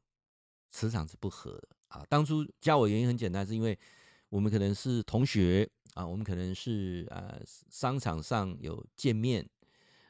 [0.71, 2.05] 磁场是不合的啊。
[2.09, 3.79] 当初教我原因很简单，是因为
[4.29, 9.49] 我们可能是同学啊，我们可能是呃商场上有见面，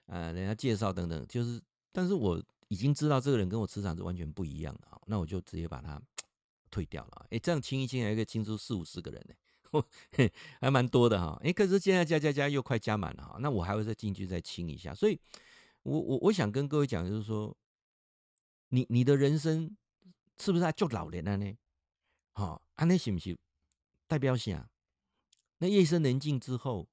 [0.06, 1.60] 呃人家介绍等等，就是，
[1.94, 6.02] 但是我已经知道这个人跟我磁场是完全不一样的啊，那我就直接把他
[6.70, 7.26] 退掉了。
[7.30, 9.84] 哎，这样清一清，还可以清出四五十个人呢，
[10.60, 11.40] 还蛮多的哈。
[11.44, 15.18] 哎，可是现在加加加又快加满了哈，那我还会再进去再清一下，所以。
[15.84, 17.54] 我我我想跟各位讲，就是说，
[18.70, 19.76] 你你的人生
[20.38, 21.54] 是不是还就老年了呢？
[22.32, 23.36] 好，安那是不是
[24.06, 24.70] 代表啥？
[25.58, 26.88] 那夜深人静之后，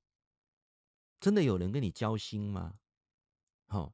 [1.21, 2.79] 真的有人跟你交心吗？
[3.67, 3.93] 好，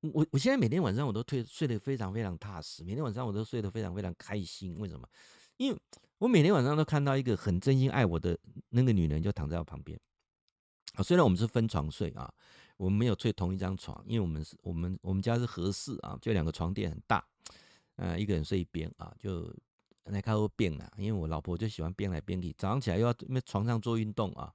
[0.00, 4.78] 我我现在每天晚上我都睡睡得非常非常踏实，每天晚上我都睡得非常非常开心。
[4.78, 5.08] 为什么？
[5.56, 5.80] 因为
[6.18, 8.38] 我每天晚上都看到一个很真心爱我的
[8.70, 9.98] 那个女人，就躺在我旁边。
[10.94, 12.32] 啊，虽然我们是分床睡啊。
[12.76, 17.26] 我们没有睡同一张床，因为我们是我们我们家是合适啊，就两个床垫很大，
[17.96, 19.52] 呃，一个人睡一边啊，就
[20.04, 20.88] 来开会变了。
[20.96, 24.54] 因为我老婆就喜欢变来变去，早上起来又要在床上做运动啊，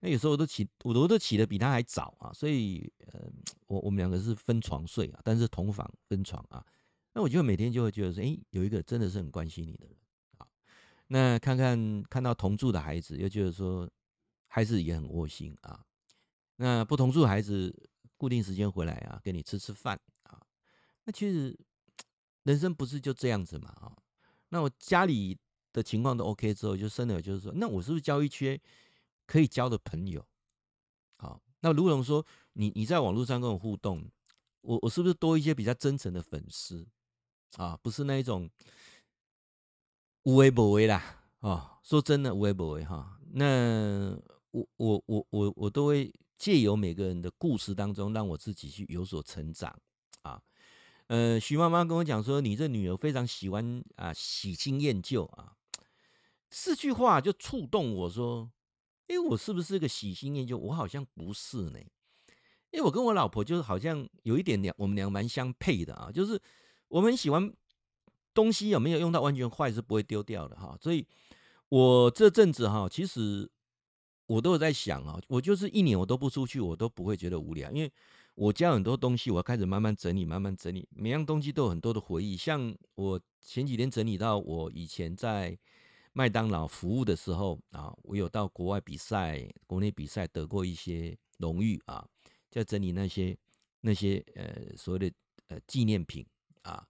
[0.00, 3.20] 那有时候我都起，我都都起得比他还早啊，所以呃，
[3.66, 6.64] 我我们两个是分床睡啊，但是同房分床啊，
[7.14, 9.96] 那我就每天就会觉得说，哎，有一个真的是很关心你的人
[10.38, 10.46] 啊，
[11.06, 13.88] 那看看看到同住的孩子，又觉得说
[14.48, 15.84] 孩子也很窝心啊。
[16.56, 17.74] 那不同住孩子
[18.16, 20.40] 固定时间回来啊，跟你吃吃饭啊。
[21.04, 21.58] 那其实
[22.44, 23.96] 人生不是就这样子嘛啊。
[24.48, 25.36] 那我家里
[25.72, 28.58] 的情况都 OK 之后，就生了就是说，那我是不是交一缺
[29.26, 30.24] 可以交的朋友？
[31.18, 34.10] 好，那如果说你你在网络上跟我互动，
[34.60, 36.86] 我我是不是多一些比较真诚的粉丝
[37.56, 37.76] 啊？
[37.82, 38.48] 不是那一种
[40.22, 41.78] 无为不为啦啊。
[41.82, 43.20] 说真的无为不为哈。
[43.32, 44.16] 那
[44.50, 46.12] 我我我我我都会。
[46.38, 49.74] 借由每个人的故事当中，让我自己去有所成长
[50.20, 50.38] 啊。
[51.06, 55.56] 呃，徐妈妈跟我讲说，你这女儿非常喜欢啊，喜新厌旧啊。
[56.50, 58.50] 四句话就触动我说，
[59.08, 60.56] 哎，我是不是个喜新厌旧？
[60.56, 61.78] 我好像不是呢。
[62.70, 66.10] 因为我跟我老婆就是好像有一点两，我们俩蛮相配的啊。
[66.12, 66.40] 就是
[66.88, 67.52] 我们喜欢
[68.34, 70.76] 东西有没有用到完全坏是不会丢掉的哈。
[70.80, 71.06] 所以
[71.68, 73.50] 我这阵子哈，其实。
[74.28, 77.92] 我都有在想啊，我就是一年我都不出去，我都不会觉得无聊，因为
[78.34, 82.36] 我家很多东西，我要开始慢慢整理，慢慢整理，每样东西都有很多的回忆。
[82.36, 85.56] 像我前几天整理到我以前在
[86.18, 92.02] 麦当劳服务的时候啊，我有到国外比赛、国内比赛得过一些荣誉啊，
[92.50, 93.36] 在整理那些
[93.82, 95.14] 那些呃所谓的
[95.48, 96.26] 呃纪念品
[96.62, 96.88] 啊。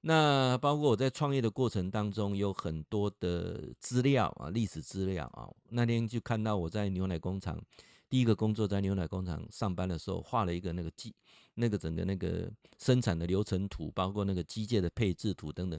[0.00, 5.52] 那包括我在创业的过程当中，有很多的资料啊，历史资料啊。
[5.68, 7.62] 那天就看到我在牛奶工厂
[8.08, 11.14] 第一个工作，在牛奶工厂上班的时候，画了一个那个机，
[11.56, 15.78] 那个整个那个生产的流程图，包括那个机械的配置图等等，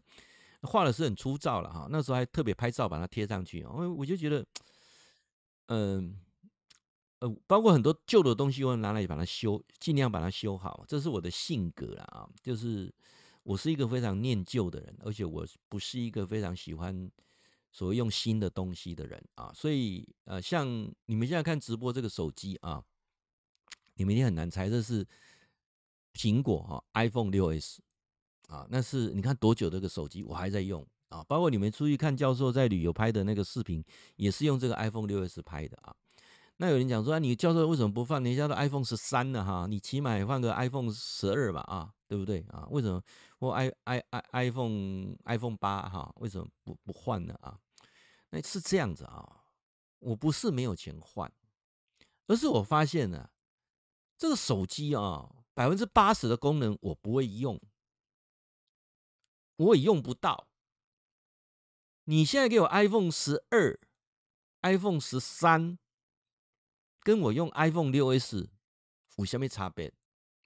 [0.63, 1.88] 画的是很粗糙了哈。
[1.89, 4.45] 那时候还特别拍照把它贴上去，我我就觉得，
[5.67, 6.19] 嗯
[7.19, 12.93] 呃，包括很多旧的东西，我拿来把它修，尽量把它修好，这是我的性格了啊，就是。
[13.45, 17.12] 我是一个非常念旧的人，而且我不是一个非常喜欢
[17.73, 20.65] 所谓用新的东西的人啊，所以呃，像
[21.08, 22.82] 你们现在看直播这个手机啊，
[23.95, 25.06] 你们也很难猜这是
[26.13, 27.80] 苹果哈、啊、iPhone 6s
[28.53, 33.83] 啊，那是你看多久这个手机我还在用啊，包括你们出去看教授在旅游拍的那个视频，
[34.15, 35.95] 也是用这个 iPhone 6s 拍的啊。
[36.57, 39.43] 那有人讲说，你教授为什么不放人家的 iPhone 十三呢？
[39.43, 42.67] 哈，你起码也放个 iPhone 十二吧，啊，对不对啊？
[42.69, 43.01] 为什么
[43.39, 46.13] 或 i i i iPhone iPhone 八哈？
[46.17, 47.33] 为什么不不换呢？
[47.41, 47.57] 啊，
[48.29, 49.27] 那是这样子啊，
[49.97, 51.29] 我不是没有钱换，
[52.27, 53.27] 而是我发现呢，
[54.15, 57.59] 这个手机啊，百分之八十的功能我不会用，
[59.57, 60.47] 我也用不到。
[62.05, 63.79] 你现在给我 iPhone 十二、
[64.61, 65.77] iPhone 十三。
[67.05, 68.47] 跟我用 iPhone 6s
[69.17, 69.91] 有什么差别？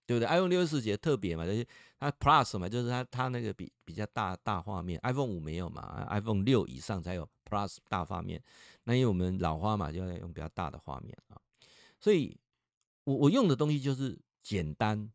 [0.07, 1.63] 对不对？iPhone 6s 也特别嘛，就是
[1.99, 8.41] 它 Plus 嘛，就是它它那个比比较大大画面，iPhone 5没有嘛，iPhone 6以上才有 Plus 大画面。
[8.85, 11.39] 那因为我们老花嘛，就要用比较大的画面啊。
[11.99, 12.35] 所以
[13.03, 15.11] 我我用的东西就是简单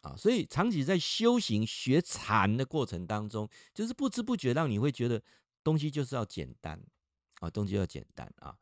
[0.00, 0.14] 啊。
[0.16, 5.22] 所以长期在修行学禅的过程当中，就是不知不觉让你会觉得
[5.62, 6.80] 东西就是要简单
[7.40, 8.56] 啊，东西要简单啊。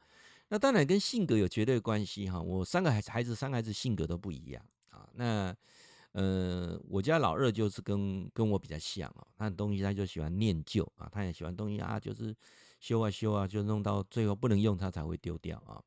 [0.49, 2.41] 那当然跟性格有绝对关系哈。
[2.41, 5.09] 我三个孩，孩子三个孩子性格都不一样啊。
[5.15, 5.55] 那
[6.13, 12.35] 呃，我家老二就是跟跟我比较像哦，他的东西他就喜欢念旧啊，他也喜欢东西啊，就是
[12.81, 15.79] 修啊修啊，就弄到最后不能用，他才会丢掉啊。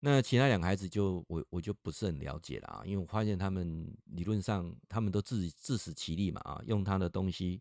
[0.00, 7.60] 那其他两个孩子就我我就不是很了解了啊，因为我发现他们理论上他们都自自食其力嘛啊，用他的东西，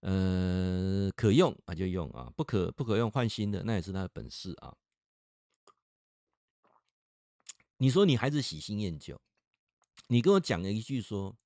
[0.00, 4.76] 呃，可用啊就用啊，不可不可用换新的，那也是他的本事啊。
[7.78, 9.20] 你说你孩子喜新厌旧，
[10.08, 11.36] 你跟我讲了一句说，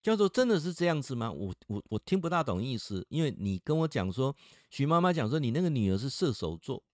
[0.00, 1.32] 叫做真的是这样子吗？
[1.32, 4.36] 我我我听不大懂意思，因为你跟我讲说，
[4.70, 6.84] 徐妈妈讲说你那个女儿是射手座，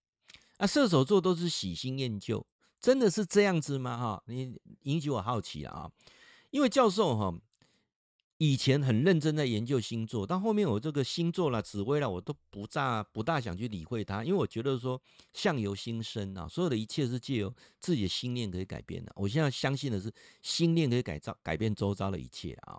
[0.56, 2.46] 啊，射手座都是喜新厌旧，
[2.80, 3.96] 真的是这样子吗？
[3.96, 5.90] 哈，你引起我好奇了啊，
[6.50, 7.34] 因为教授哈。
[8.38, 15.00] 以前很认真在研究星座，但后面我这个星座啦、紫微啦，我都不大不大想去理会它，因为我觉得说
[15.32, 19.10] 相由心生啊，所有的一切是借由自己的心念可以改变的。
[19.16, 22.78] 我现在相信的是心念可以改造改变周遭的一切啊。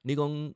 [0.00, 0.54] 你讲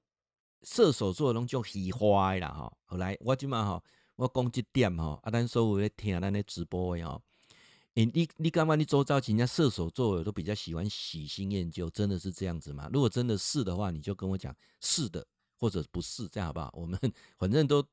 [0.63, 3.83] 射手座拢就喜欢啦哈，后来我今嘛哈，
[4.19, 7.21] 我讲这点哈，啊，咱所有咧听咱咧直播的哈。
[7.95, 8.75] 你你干嘛？
[8.75, 12.91] 你周遭人家射手座的都比较喜欢喜新厌旧，真的是这样子吗？
[12.93, 15.25] 如果真的是的话，你就跟我讲是的，
[15.57, 16.75] 或者不是，这样好不好？
[16.77, 16.99] 我们
[17.39, 17.85] 反正都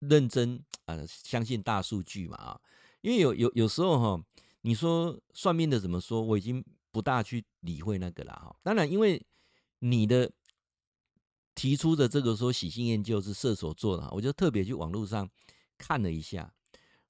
[0.00, 2.60] 认真啊、呃，相信大数据嘛啊。
[3.00, 4.24] 因为有有有时候哈，
[4.62, 8.56] 你说算命的怎么说，我已经不大去理会那个了哈。
[8.64, 9.24] 当然，因为
[9.78, 10.30] 你的
[11.54, 15.28] 提出的这个说喜新厌旧是射手座的，我就特别去网络上
[15.78, 16.52] 看了一下，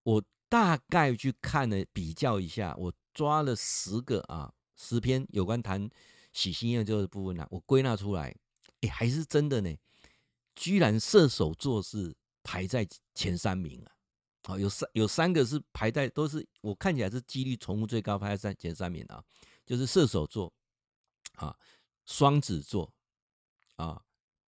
[0.02, 0.22] 我。
[0.46, 5.90] 大概去看了比较一下，我抓了十个啊，十篇有关谈
[6.33, 8.33] 喜新厌旧的部分呢、啊，我归纳出来，
[8.83, 9.76] 哎，还是真的呢，
[10.54, 13.90] 居然射手座是排在前三名啊，
[14.44, 19.24] 好，有三有三个是排在都是我看起来是几率重复最高，排在三前三名啊，
[19.66, 20.52] 就是射手座
[21.33, 21.57] 啊、
[22.04, 22.92] 双子座
[23.74, 24.00] 啊、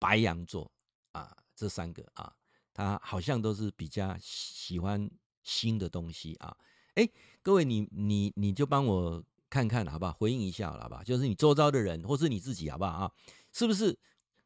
[0.06, 0.70] 白羊座
[1.12, 2.32] 啊这三个啊，
[2.72, 5.10] 他好像都是比较喜欢。
[5.48, 6.56] 新的东西啊，
[6.96, 7.08] 哎，
[7.40, 10.12] 各位你你你就帮我看看好不好？
[10.12, 11.04] 回应一下好吧？
[11.04, 13.12] 就是你周遭的人或是你自己好不好啊？
[13.52, 13.96] 是不是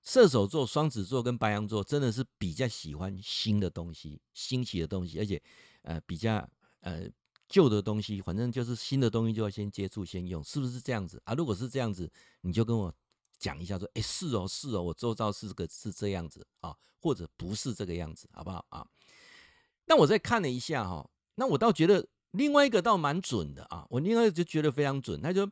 [0.02, 5.42] 射手座、双子座跟白羊座真的是比较喜欢新的东西、新奇的东西，而且
[5.84, 6.46] 呃比较
[6.80, 7.08] 呃
[7.48, 11.32] 旧的东西，反正就是新的东西就要先接触、先用，是不是这样子啊？
[11.32, 12.94] 如果是这样子，你就跟我
[13.40, 18.86] 讲一下说，哎，是哦，是哦，我周遭是个是这样子啊，或者不是这个样子，好不好啊？
[19.86, 25.20] 那我再看了一下哈，那我倒觉得另外一个倒蛮准的啊，我另外就觉得非常准。
[25.20, 25.50] 他就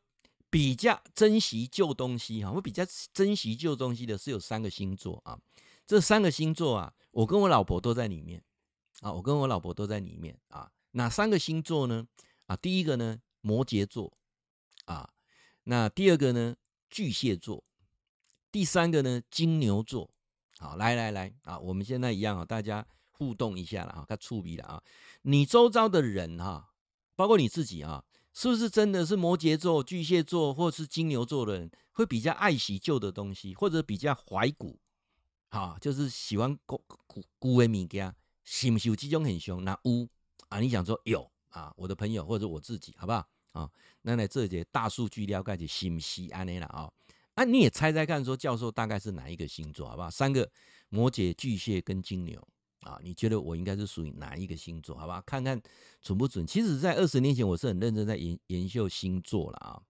[0.51, 5.41] 比较珍惜旧东西哈，我比较珍惜旧东西的是有三个星座啊，
[5.87, 8.45] 这三个星座啊，我跟我老婆都在里面
[9.01, 10.71] 啊，我跟我老婆都在里面啊。
[10.93, 12.07] 哪三个星座呢？
[12.47, 14.17] 啊，第一个呢，摩羯座
[14.87, 15.11] 啊，
[15.65, 16.57] 那第二个呢，
[16.89, 17.63] 巨蟹座，
[18.59, 20.11] 第三个呢，金牛座。
[20.59, 22.85] 好，来来来啊，我们现在一样啊，大家。
[23.13, 24.83] 互动一下了啊，他触笔了啊！
[25.23, 26.73] 你周遭的人哈，
[27.17, 34.79] 包括你自己啊，是不是真的是摩羯座、巨蟹座或是金牛座的人，会比较爱惜旧的东西，或者比较怀古？
[35.51, 39.65] 哈，就是喜欢古古古的物件，是不是有这种很凶？
[39.65, 40.09] 那有
[40.49, 41.73] 啊，你想说有啊？
[41.77, 43.71] 我的朋友或者我自己，好不好啊？
[44.03, 46.89] 那来这节大数据了解就是不是安尼了啊？
[47.39, 50.11] 啊，你也猜猜看，说教授大概是哪一个星座，好不好？
[50.11, 50.51] 三个：
[50.89, 52.37] 摩羯、巨蟹跟金牛。
[52.81, 54.97] 啊，你觉得我应该是属于哪一个星座？
[54.99, 55.61] 好不好，看看
[56.03, 56.45] 准不准。
[56.45, 59.81] 其实，在二十年前，我是很认真在研研究星座了啊。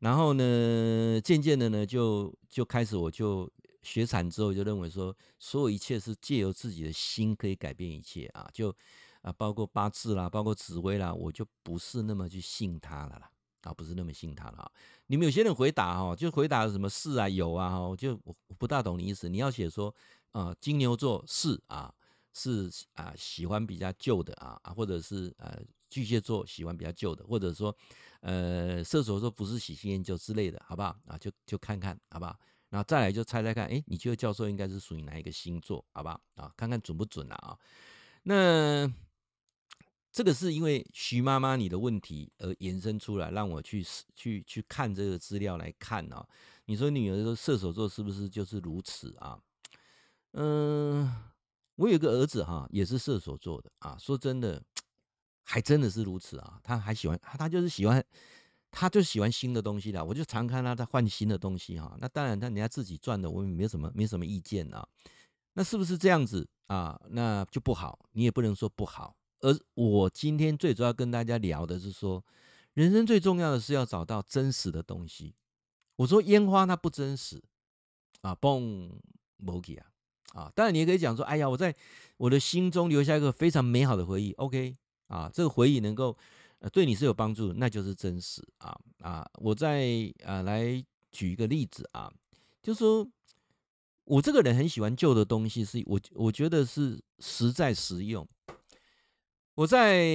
[0.00, 3.48] 然后呢，渐渐的呢，就就开始我就
[3.82, 8.48] 学禅之后，就认为说，所有一切是借由自己的心可以改变一切啊。
[8.52, 8.74] 就
[9.22, 13.30] 啊，包括八字啦，包括紫微啦，我就不是那么去信他了啦。
[13.62, 14.70] 啊，不是那么信他了。
[15.06, 19.28] 你们有些人回答哈，就回答什么是啊，有啊，哈，就我我不大懂你意思。
[19.28, 19.94] 你要写说
[20.32, 21.94] 啊，金牛座是啊。
[22.34, 27.76] 是啊，喜欢比较旧的啊，或者是呃巨蟹座喜欢比较旧的，或者说
[28.20, 31.18] 呃射手座不是喜新厌旧之类的，好不好啊？
[31.18, 32.38] 就就看看好不好？
[32.68, 36.52] 然后再来就猜猜看，哎，你觉得教授应该是属于哪一个星座，好不好啊？
[36.56, 37.58] 看看准不准啊？
[38.22, 38.86] 那
[40.10, 43.84] 这个是因为徐妈妈你的问题而延伸出来，让我去
[44.14, 46.26] 去去看这个资料来看啊。
[46.66, 49.38] 你说女儿说射手座是不是就是如此啊？
[50.32, 51.12] 嗯。
[51.76, 53.96] 我有个儿子哈，也是射手座的啊。
[54.00, 54.60] 说真的，
[55.44, 56.58] 还真的是如此啊。
[56.64, 58.04] 他还喜欢他，就是喜欢，
[58.72, 60.04] 他就喜欢新的东西的。
[60.04, 61.96] 我就常看他在换新的东西哈。
[62.00, 64.84] 那当然，他人家自己赚的，我也没什么没什么意见啊。
[65.52, 67.00] 那是不是这样子啊？
[67.10, 72.24] 那就不好，你也不能说不好而我今天最主要跟大家聊的是说，
[72.74, 75.34] 人生最重要的是要找到真实的东西。
[75.96, 77.42] 我说烟花它不真实
[78.20, 78.90] 啊，嘣，
[79.36, 79.86] 没去啊，
[80.34, 81.74] 啊，当然你也可以讲说，哎呀，我在
[82.16, 84.76] 我的心中留下一个非常美好的回忆，OK
[85.08, 86.16] 啊，这个回忆能够
[86.72, 92.12] 对你是有帮助，那就是真实啊啊，我再啊来举一个例子啊，
[92.62, 93.08] 就说。
[94.10, 98.26] 我这个人很喜欢旧的东西，是我我觉得是实在实用。
[99.58, 100.06] 我在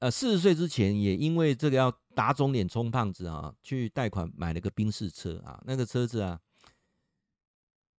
[0.00, 6.40] 呃四十岁之前，也因为这个要打肿脸充胖子啊，去贷款买了个宾士车啊，那个车子啊，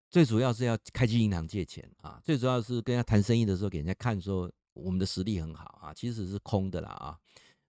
[0.10, 7.18] 最主要是要开去银行借钱啊，最主要是跟人家谈生意的时候，给人家看说我们的实力很好啊，其实是空的啦啊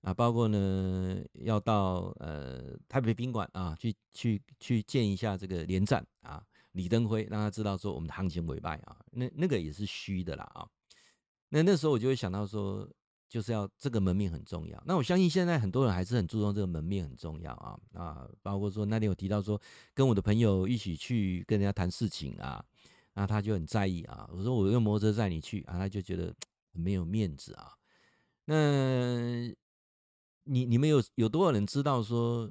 [0.01, 6.43] 啊，包括呢要到呃台北宾馆啊去去去见一下这个连战啊。
[6.73, 10.67] 李登辉让他知道说我们的行情委败啊，那那个也是虚的啦啊。
[11.51, 12.89] 那那时候我就会想到说，
[13.33, 14.83] 就是要这个门面很重要。
[14.85, 19.59] 那我相信现在很多人还是很注重这个门面很重要啊啊，包括说那天我提到说
[19.95, 22.63] 跟我的朋友一起去跟人家谈事情啊，
[23.15, 24.29] 那他就很在意啊。
[24.31, 26.35] 我说我用摩托车载你去啊，他就觉得
[26.75, 27.73] 很没有面子啊。
[28.45, 29.49] 那
[30.45, 32.51] 你你们有有多少人知道说？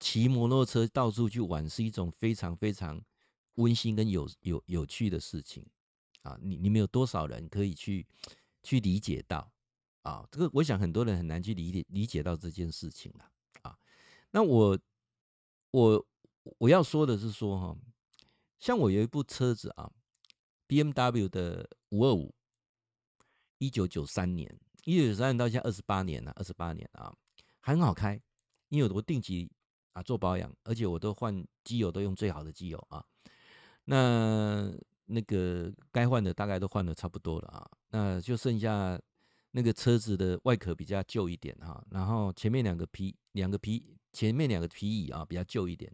[0.00, 3.00] 骑摩托车到处去玩是一种非常非常
[3.54, 5.64] 温馨跟有有有趣的事情
[6.22, 6.36] 啊！
[6.42, 8.04] 你你们有多少人可以去
[8.62, 9.52] 去理解到
[10.02, 10.26] 啊？
[10.30, 13.30] 这个我想很多人很难去理解理解到这件事情了
[13.62, 13.78] 啊！
[14.30, 14.78] 那我
[15.70, 16.06] 我
[16.58, 17.76] 我要说的是说哈，
[18.58, 19.90] 像我有一部车子啊
[20.68, 22.34] ，BMW 的五二五，
[23.58, 27.14] 一九九三年，一九九三年到现在二十八年了，二十八年啊，
[27.60, 28.20] 很好开，
[28.68, 29.50] 因为我定期。
[29.94, 33.04] 啊，做保养，而且我都换机油，都用最好的机油啊。
[33.84, 34.72] 那
[35.12, 37.70] 那个该换的大概都换的差不多了啊。
[37.90, 39.00] 那就剩下
[39.52, 45.92] 那个车子的外壳比较旧一点哈，然后前面两个皮两个皮前面两个皮椅啊比较旧一点，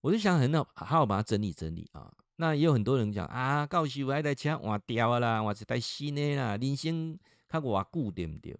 [0.00, 2.12] 我就想很好好好把它整理整理啊。
[2.36, 7.18] 那也有很多人讲啊，告诉我那台车换掉啦，换一台新的啦，人生
[7.48, 8.58] 较偌久对不对？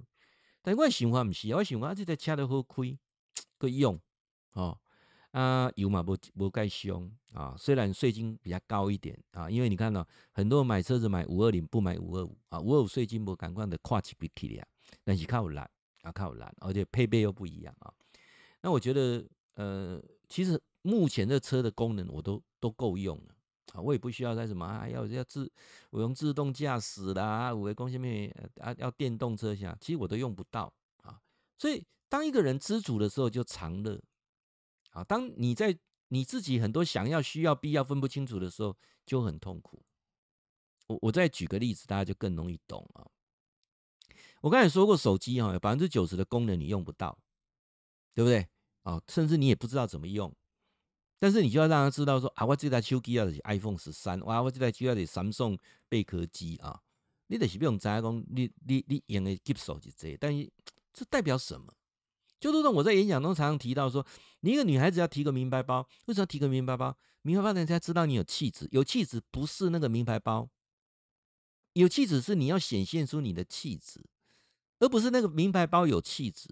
[0.61, 2.97] 但我想法不是，我想法这台车都好开，
[3.59, 3.99] 可以用。
[4.53, 4.79] 哦，
[5.33, 14.67] 啊，油嘛不不盖凶啊，虽然税金比较高一点啊，因为你看到、很多人买车子买五二零不买五二五啊，五二五税金不赶快的跨起比起来，
[15.03, 15.69] 但是靠懒
[16.03, 17.93] 啊靠懒，而且配备又不一样啊。
[18.61, 23.35] 那我觉得呃，其实目前的车的功能我都都够用了
[23.73, 25.51] 啊，我也不需要在什么啊要要自
[25.91, 28.31] 我用自动驾驶啦，五维公下面
[28.61, 30.73] 啊要电动车下，其实我都用不到
[31.03, 31.19] 啊。
[31.57, 33.99] 所以当一个人知足的时候，就常乐。
[34.91, 35.75] 啊，当你在
[36.13, 39.83] 你自己很多想要、需要、必要分不清楚的时候，就很痛苦。
[40.87, 43.09] 我我再举个例子，大家就更容易懂啊。
[44.43, 47.19] 我刚才说过，手机哈有百分之九十的功能你用不到，
[48.13, 48.47] 对不对？
[48.83, 50.31] 啊，甚至你也不知道怎么用。
[51.19, 55.59] 但是你就要让他知道说啊，我这台手机要是 iPhone 十三，哇，我这台机要是 Samsung
[55.89, 56.83] 贝壳机啊，
[57.29, 60.53] 你得是不用知讲你你你用的技术是这，但是
[60.93, 61.73] 这代表什么？
[62.43, 64.05] 就如同我在演讲中常常提到说，
[64.41, 66.99] 你一个女孩子要提个名牌包，为什么要提个名牌包？
[67.23, 70.51] 名牌包人家知道你有气质，有气质不是那个名牌包，
[71.75, 74.05] 有气质是你要显现出你的气质，
[74.81, 76.51] 而不是那个名牌包有气质。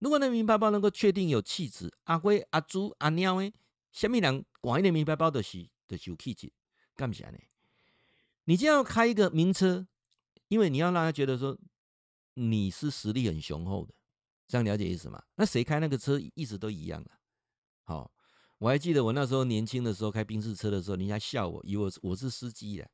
[0.00, 3.54] 如果那名牌包能够确定有气质，阿辉、阿朱、阿鸟诶，
[3.90, 6.52] 下面两广一点名牌包的是的有气质，
[6.94, 7.38] 干啥呢？
[8.44, 9.86] 你就要开一个名车，
[10.48, 11.58] 因为你要让他觉得说
[12.34, 13.94] 你是实力很雄厚的。
[14.48, 15.22] 这样了解意思吗？
[15.36, 17.10] 那谁开那个车一直都一样的。
[17.84, 18.10] 好，
[18.56, 22.88] 我还记得我那时候年轻的时候开宾士车的时候，人家笑我，以为我是司机的。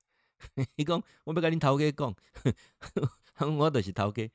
[0.74, 2.14] 你讲，我不跟你头家讲，
[3.56, 4.28] 我就是头家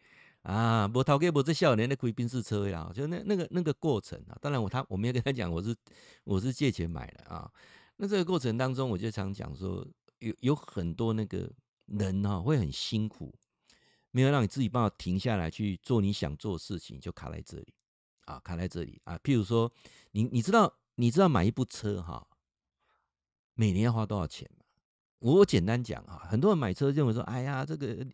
[0.43, 2.89] 啊，无头家无这少年在开宾士车啦。
[2.95, 5.75] 就那那个那个过程啊，当然我他我没有跟他讲我是
[6.23, 7.51] 我是借钱买的啊。
[7.97, 9.85] 那这个过程当中，我就常讲说，
[10.19, 11.51] 有有很多那个
[11.85, 13.35] 人哈、啊、会很辛苦。
[14.11, 17.73] 没有让你自己办法停下来去做你想做的事情，就卡在这里
[18.25, 19.17] 啊，卡在这里啊。
[19.19, 19.71] 譬如说，
[20.11, 22.27] 你你知道你知道买一部车哈，
[23.53, 24.65] 每年要花多少钱吗？
[25.19, 28.05] 我简单讲啊，很多人买车认为说，哎呀，这个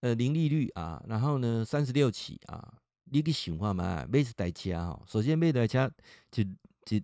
[0.00, 2.74] 呃零利率啊，然后呢三十六期啊，
[3.04, 5.90] 你去想看嘛，买一台车哈，首先买一台车
[6.30, 6.44] 就
[6.84, 7.00] 就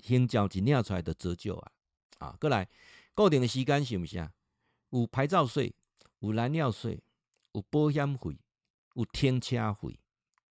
[0.00, 1.72] 先交一领出来的折旧啊
[2.18, 2.68] 啊，过来
[3.14, 4.28] 固定的时间行不行？
[4.90, 5.74] 有牌照税，
[6.18, 7.02] 有燃料税。
[7.52, 8.38] 有保险费，
[8.94, 9.98] 有停车费，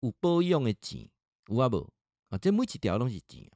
[0.01, 1.09] 有保养的钱，
[1.47, 1.93] 有啊无
[2.29, 2.37] 啊？
[2.37, 3.49] 这每一条拢是钱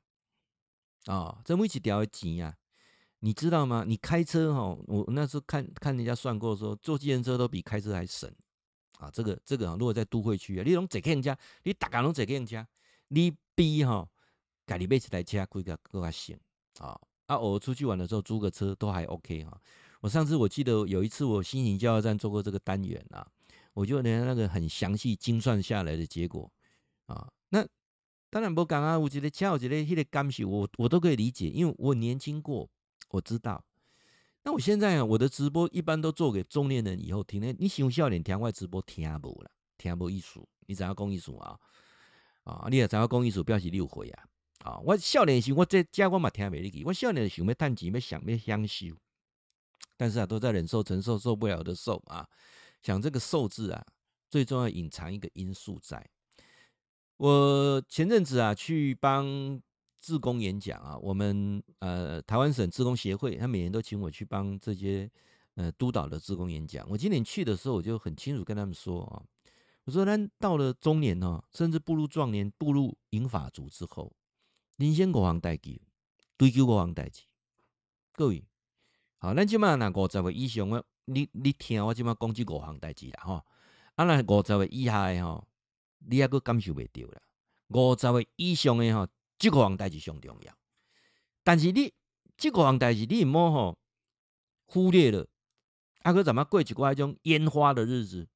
[1.05, 1.15] 啊！
[1.15, 2.55] 哦，这每一条的钱啊，
[3.19, 3.83] 你知道吗？
[3.85, 8.33] 你开车哈，我那时候看看人家算过说，坐计程车都比开车还省
[8.99, 12.65] 啊，这个这个啊，如果在都会区啊，你拢坐客运车，你大家拢坐客运车，
[13.09, 14.09] 你比哈，
[14.65, 16.37] 家里买一台车贵个更加省
[16.79, 16.99] 啊。
[17.25, 19.61] 啊，我出去玩的时候租个车都还 OK 哈。
[20.01, 23.25] 我上次我记得有一次我新型加油站做过这个单元啊，
[23.73, 26.51] 我就连那个很详细精算下来的结果
[27.05, 27.67] 啊，那
[28.29, 32.69] 当然不讲啊，我觉得加油这类的感受我我都可以理解，因为我年轻过，
[33.09, 33.63] 我知道。
[34.43, 37.53] 那我现在啊，我的直播一般都做给中年人以后听的。
[37.53, 40.45] 你喜欢笑脸听我直播听无啦，听无意思。
[40.65, 41.57] 你知影讲意思啊？
[42.43, 44.23] 啊，你也知影讲意思，表示你有会啊。
[44.65, 46.83] 啊，我笑脸时，我这家我嘛听袂入去。
[46.83, 48.87] 我笑脸想要趁钱，要想要享受，
[49.95, 52.27] 但是啊，都在忍受、承受、受不了的受啊。
[52.83, 53.83] 想这个受字啊，
[54.29, 56.07] 最重要隐藏一个因素在。
[57.17, 59.59] 我前阵子啊，去帮。
[60.05, 65.09] 志工演讲啊，我们呃台湾省志工协会，他每年都请我去帮这些
[65.55, 66.85] 呃督导的志工演讲。
[66.89, 69.23] 我今年去的时候，我就很清楚跟他们说啊，
[69.85, 74.11] 我说咱到了中年呢，甚至步入壮年、步入银发族之后，
[74.75, 75.79] 人生国王代志，
[76.37, 77.21] 追求国王代志。
[78.11, 78.43] 各位，
[79.19, 83.45] 好，咱今嘛那五十岁以上的，你你听我今嘛讲这五项代志啦哈。
[83.95, 85.45] 啊，那五十岁以下的哈，
[85.99, 87.21] 你还阁感受袂到啦。
[87.69, 89.07] 五十岁以上的哈。
[89.39, 90.53] 这个项代志上重要，
[91.43, 91.91] 但是你
[92.37, 93.77] 这个项代志你毋好吼
[94.67, 95.27] 忽略了，
[96.03, 98.29] 啊，搁怎么过一寡迄种烟花的日子？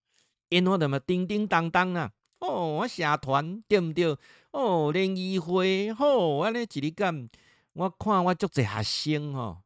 [0.50, 2.12] 烟花怎么叮叮当当啊？
[2.40, 4.18] 哦，我社团对毋对？
[4.52, 7.30] 哦，联谊会吼，安尼一日干，
[7.74, 9.62] 我看我足侪学生吼，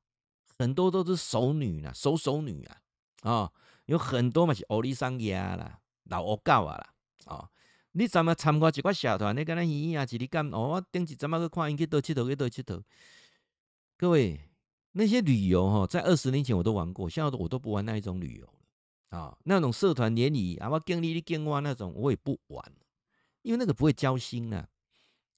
[0.59, 2.80] 很多都是熟女啦，熟熟女，啊、
[3.21, 3.51] 哦，
[3.85, 6.93] 有很多嘛是欧里桑亚啦，老欧狗啊啦，
[7.25, 7.49] 哦。
[7.93, 9.35] 你怎么参加一个社团？
[9.35, 11.75] 你跟他一样，一日干哦，我顶一怎么去看？
[11.75, 12.81] 去倒佚佗，去倒佚佗。
[13.97, 14.39] 各位，
[14.93, 19.37] 那些旅游哈，在二十年前我都玩过，现在我都不玩那一种旅游了啊。
[19.43, 22.73] 那种社团联谊啊，我经历你经过那种，我也不玩，
[23.41, 24.65] 因为那个不会交心啊。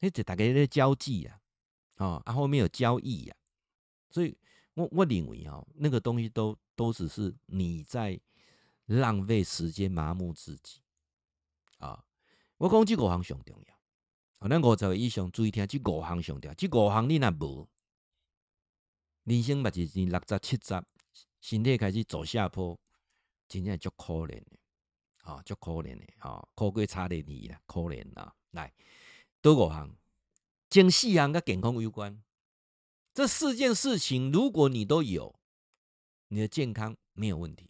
[0.01, 3.35] 那只大家在交际啊，啊，后面有交易呀。
[4.11, 4.37] 所以
[4.75, 8.19] 我我认为哦，那个东西都都只是你在
[8.85, 10.81] 浪费时间，麻木自己。
[11.77, 12.05] 啊。
[12.57, 13.75] 我讲这五行上重要，
[14.37, 17.67] 啊，咱五十岁以上注意听，这五行上重要，这五行你若无，
[19.25, 20.83] 人生嘛就是六十七十，
[21.41, 22.79] 身体开始走下坡，
[23.49, 24.57] 真正足可怜的，
[25.23, 28.73] 啊，足可怜的，啊，苦过差点你啦，可怜啊，来，
[29.41, 29.93] 多五行，
[30.69, 32.23] 前四项跟健康有关，
[33.13, 35.37] 这四件事情如果你都有，
[36.33, 37.69] 你的健康没有问题。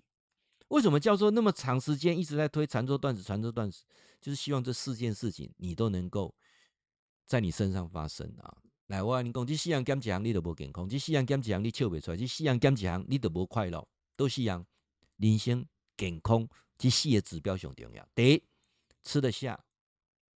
[0.70, 3.84] 为什么叫做那么长时间一直在推禅坐断食、禅坐断食？
[4.22, 6.34] 就是希望这四件事情你都能够
[7.26, 8.58] 在你身上发生啊！
[8.88, 13.86] 来，我跟你讲，这四样减一项你都无健康，这四样减一项你笑不出来，这四样减一项你都无快乐，
[14.16, 14.66] 都是一样。
[15.18, 15.66] 人生
[15.98, 16.48] 健康
[16.78, 18.08] 这四个指标上重要。
[18.16, 18.44] 第一，
[19.04, 19.62] 吃得下，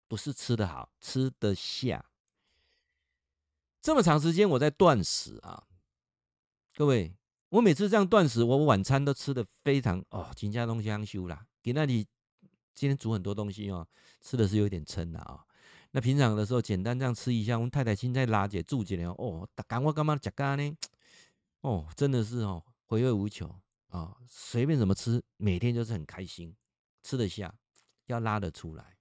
[0.09, 2.05] 不是吃得好，吃得下。
[3.81, 5.65] 这么长时间我在断食啊，
[6.75, 7.15] 各位。
[7.51, 12.05] 我每次这样断食，我晚餐都吃的非常哦，金家东香修啦，给那里
[12.75, 13.87] 今天煮很多东西哦，
[14.21, 15.41] 吃的是有点撑的啊、哦。
[15.93, 20.77] 那平常的时候简单这样吃一下，我们太太现在拉姐住进来哦，赶我干嘛吃干呢？
[21.61, 23.49] 哦，真的是哦，回味无穷
[23.89, 26.55] 啊、哦，随便怎么吃，每天就是很开心，
[27.05, 27.55] 吃得下，
[28.07, 28.97] 要拉得出来。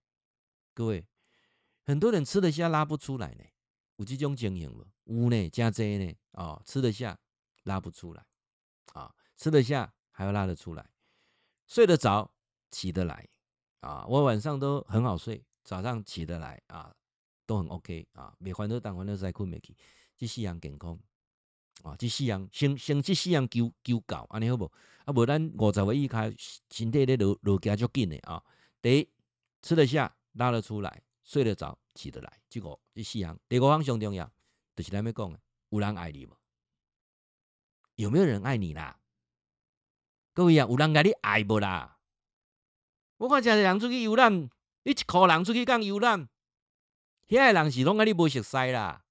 [0.76, 1.06] 各位，
[1.84, 3.43] 很多人吃得下拉不出来呢，
[3.98, 4.86] 有这种经验吗？
[5.06, 7.18] 有呢，加这呢、哦，吃得下
[7.64, 8.24] 拉不出来。
[8.96, 10.89] 啊，吃得下还要拉得出来，
[11.68, 12.32] 睡得着
[12.72, 13.28] 起得来
[13.82, 14.06] 啊！
[14.08, 16.96] 我晚上都很好睡，早上起得来啊，
[17.46, 18.34] 都很 OK 啊。
[18.39, 19.76] 每环都当环都在困没去，
[20.18, 20.98] 这四样健康
[21.84, 24.72] 啊，这四样先先这四样求求搞，安尼好不？
[25.04, 26.32] 啊，无咱五十岁以下
[26.72, 28.41] 身体咧落落加足紧的啊。
[28.82, 29.10] 第一，
[29.62, 33.38] 吃得下拉得出来，睡得着起得来，即个这四样。
[33.50, 34.32] 第五项上重要，
[34.74, 35.39] 就是咱要讲的，
[35.70, 36.30] 有人爱你无？
[37.96, 39.00] 有没有人爱你啦？
[40.34, 41.98] 各位啊，有人甲你爱无啦？
[43.18, 44.50] 我看真侪人出去游览，
[44.84, 46.28] 你一箍人出去讲游览，
[47.28, 49.04] 遐个人是拢甲你无熟悉啦。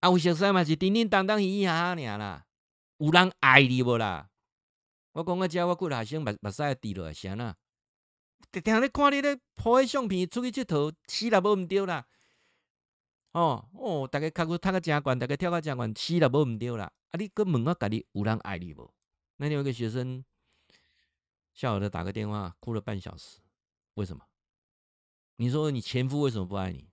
[0.00, 2.44] 啊，有熟悉嘛是叮叮当当嘻嘻哈哈尔啦。
[2.98, 4.28] 有人爱你无啦？
[5.12, 7.56] 我讲个遮，我几个学生目目屎滴落来，啥啦？
[8.52, 12.06] 定定咧看你咧拍个相片出去佚佗，死啦无毋对啦。
[13.36, 16.90] 哦哦，大家脚骨踢个诚悬，大家跳个诚悬，死啦无毋对啦。
[17.10, 17.18] 啊！
[17.18, 18.90] 你搁问我家己有人爱你无？
[19.36, 20.24] 那天有个学生
[21.52, 23.40] 下午的打个电话，哭了半小时。
[23.94, 24.24] 为什么？
[25.36, 26.88] 你说你前夫为什么不爱你？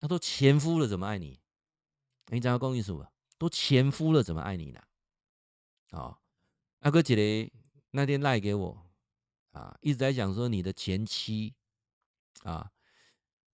[0.00, 1.38] 他说前夫了怎么爱你？
[2.28, 3.06] 你知道讲意思无？
[3.36, 4.80] 都前夫了怎么爱你呢？
[5.90, 6.16] 哦！
[6.78, 7.52] 阿哥姐嘞
[7.90, 8.86] 那天赖给我
[9.50, 11.54] 啊，一直在讲说你的前妻
[12.44, 12.72] 啊，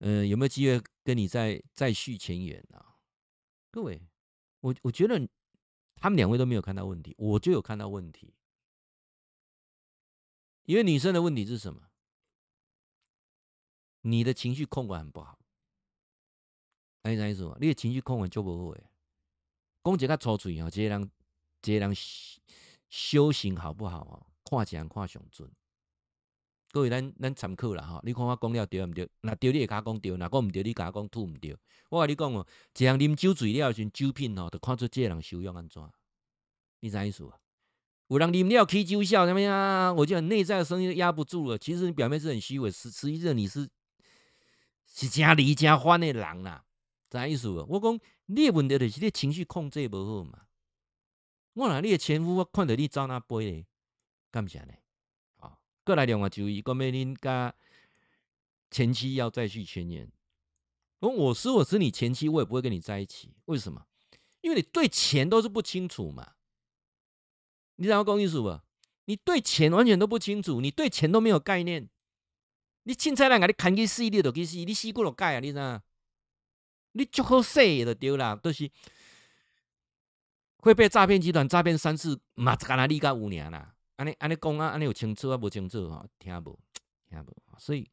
[0.04, 2.96] 呃，有没有机会跟你再再续前缘啊？
[3.70, 4.06] 各位，
[4.60, 5.26] 我我觉得
[5.96, 8.34] 他们两位都没有看到问题，我就有看到问题。
[10.66, 11.88] 因为女生的问题是什么？
[14.02, 15.38] 你的情绪控管很不好。
[17.04, 17.56] 哎，啥意思？
[17.58, 18.84] 你的情绪控管就不会。
[19.84, 21.10] 讲一个粗嘴啊，这个人，
[21.62, 21.94] 这个人
[22.90, 24.26] 修行好不好啊？
[24.44, 25.50] 看起来看上准。
[26.74, 28.00] 各位，咱咱参考啦吼。
[28.02, 29.08] 你看我讲了对唔对？
[29.20, 31.56] 那对你会甲讲对，那讲唔对你甲讲吐唔对。
[31.88, 32.44] 我甲你讲哦，
[32.76, 35.80] 一项啉酒醉了时，酒品吼，就看出这个人修养安怎。
[36.80, 37.32] 你啥意思无？
[38.08, 39.94] 有人啉了起酒笑，怎么样？
[39.94, 41.56] 我就内在的声音压不住了。
[41.56, 43.68] 其实你表面是很虚伪，实实际上你是
[44.84, 46.60] 是真离家欢的人呐。
[47.08, 47.64] 啥意思无？
[47.68, 50.40] 我讲你的问题就是你情绪控制不好嘛。
[51.52, 53.66] 我若你的前夫，我看到你走那背咧，
[54.32, 54.72] 干啥呢？
[55.84, 56.90] 过来两话注意，讲咩？
[56.90, 57.54] 恁家
[58.70, 60.10] 前妻要再续前缘。
[61.00, 63.34] 我我是我是你前妻，我也不会跟你在一起。
[63.44, 63.86] 为什么？
[64.40, 66.34] 因为你对钱都是不清楚嘛。
[67.76, 68.60] 你知道讲意思不？
[69.04, 71.88] 你对钱完全都不清楚，你对钱都没有概念。
[72.84, 75.40] 你凊彩人甲你牵去死，你就去死，你死过了盖啊？
[75.40, 75.82] 你知道？
[76.92, 78.70] 你足好势就对啦，都、就是
[80.58, 83.73] 会被诈骗集团诈骗三次，嘛，干那你甲五年啦。
[83.96, 86.58] 安尼安尼讲啊，安尼有清楚啊，无清楚哈，听无
[87.08, 87.58] 听无。
[87.58, 87.88] 所以，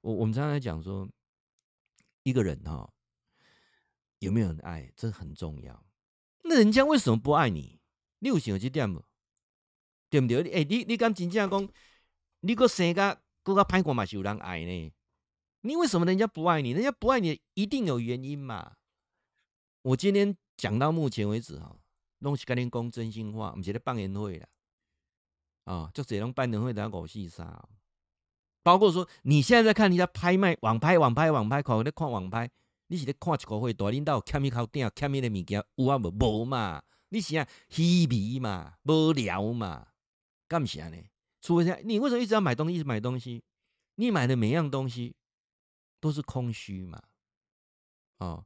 [0.00, 1.08] 我我们常常讲说，
[2.24, 2.92] 一个人哈
[4.18, 5.84] 有没有人爱，这很重要。
[6.42, 7.80] 那人家为什么不爱你？
[8.18, 9.04] 你有想这点无？
[10.10, 10.42] 对不对？
[10.50, 11.68] 诶、你你敢真正讲，
[12.40, 14.92] 你个生个个个歹过嘛是有人爱呢？
[15.60, 16.72] 你为什么人家不爱你？
[16.72, 18.76] 人家不爱你一定有原因嘛？
[19.82, 21.76] 我今天讲到目前为止哈，
[22.18, 24.48] 拢是甲恁讲真心话，毋是咧办年会啦。
[25.64, 27.62] 啊，就这种办年会的五四三，
[28.62, 32.50] 包括说你现在在看人家拍卖网拍网拍网拍，看咧看网拍，
[32.88, 36.10] 你是咧看一个会大领导欠一口顶欠一个物件有啊无？
[36.10, 36.82] 无嘛？
[37.08, 38.74] 你是啊虚伪嘛？
[38.84, 39.88] 无聊嘛？
[40.48, 40.96] 干啥呢？
[41.40, 42.74] 除非你为什么一直要买东西？
[42.74, 43.42] 一直买东西？
[43.96, 45.14] 你买的每样东西
[46.00, 47.02] 都是空虚嘛？
[48.18, 48.44] 哦，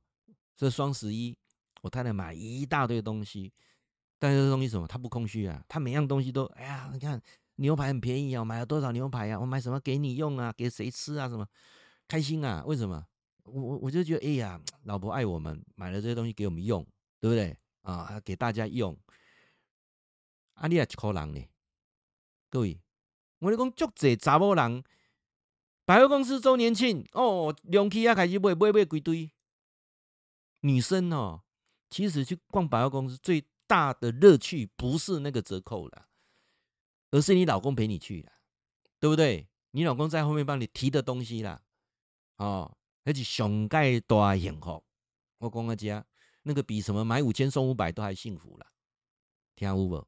[0.56, 1.36] 这双十一，
[1.82, 3.52] 我太太买一大堆东西，
[4.18, 4.86] 但是这东西什么？
[4.86, 7.20] 它不空虚啊，它每样东西都，哎呀，你看
[7.56, 9.38] 牛排很便宜啊，我买了多少牛排啊？
[9.38, 10.52] 我买什么给你用啊？
[10.56, 11.28] 给谁吃啊？
[11.28, 11.46] 什么
[12.06, 12.64] 开心啊？
[12.66, 13.06] 为什么？
[13.44, 16.86] 我我我就觉得，哎呀，老婆爱我们，买了这些东西给我们用，
[17.20, 17.56] 对不对？
[17.82, 18.96] 啊，给大家用。
[20.54, 21.44] 啊，你也一个人呢？
[22.50, 22.80] 各位，
[23.38, 24.82] 我跟你讲，足济查某人，
[25.84, 29.30] 百货公司周年庆哦，两期啊开始买买买几堆。
[30.60, 31.42] 女生哦，
[31.88, 36.08] 其实去逛百货公司最大的乐趣不是那个折扣啦，
[37.12, 38.32] 而是你老公陪你去啦，
[38.98, 39.46] 对不对？
[39.70, 41.60] 你老公在后面帮你提的东西啦，
[42.38, 44.82] 哦，而且上盖大幸福。
[45.38, 46.04] 我讲个家。
[46.42, 48.66] 那个比什么买五千送五百都还幸福了，
[49.54, 50.06] 听有无？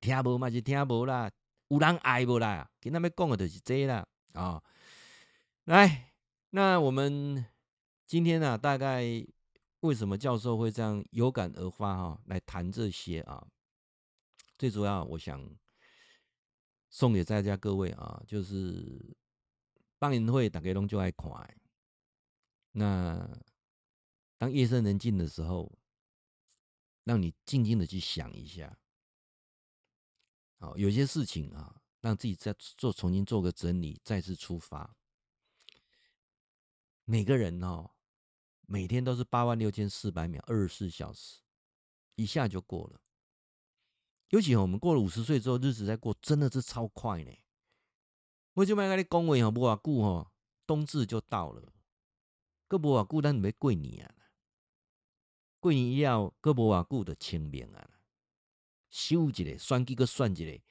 [0.00, 1.30] 听无嘛是听无啦，
[1.68, 2.70] 有人爱无啦？
[2.80, 4.62] 跟他们讲的就是这啦、哦。
[5.64, 6.14] 来，
[6.50, 7.44] 那我们
[8.06, 9.02] 今天呢、啊，大概
[9.80, 13.46] 为什么教授会这样有感而发哈、来谈这些啊？
[14.58, 15.48] 最主要，我想
[16.90, 19.16] 送给在家各位啊，就是
[19.98, 21.58] 放映会大家拢就爱看，
[22.72, 23.38] 那。
[24.38, 25.78] 当夜深人静的时候，
[27.04, 28.78] 让你静静的去想一下，
[30.58, 34.94] 好，有些事情啊，让自己再做重新做个整理，再次出发。
[37.06, 37.90] 每个人哦，
[38.66, 41.40] 每天都是八万六千四百秒，二十四小时，
[42.16, 43.00] 一下就过了。
[44.30, 47.32] 尤其我们过了五十岁之后，日子在过，真的是超快呢。
[48.54, 50.32] 我就卖跟你讲话哦，不啊久哦，
[50.66, 51.72] 冬至就到了，
[52.66, 54.14] 个不啊久，咱没过年啊。
[55.60, 57.90] 过年以后，阁无偌久就清明啊！
[58.90, 60.62] 休一个，选举阁选一个，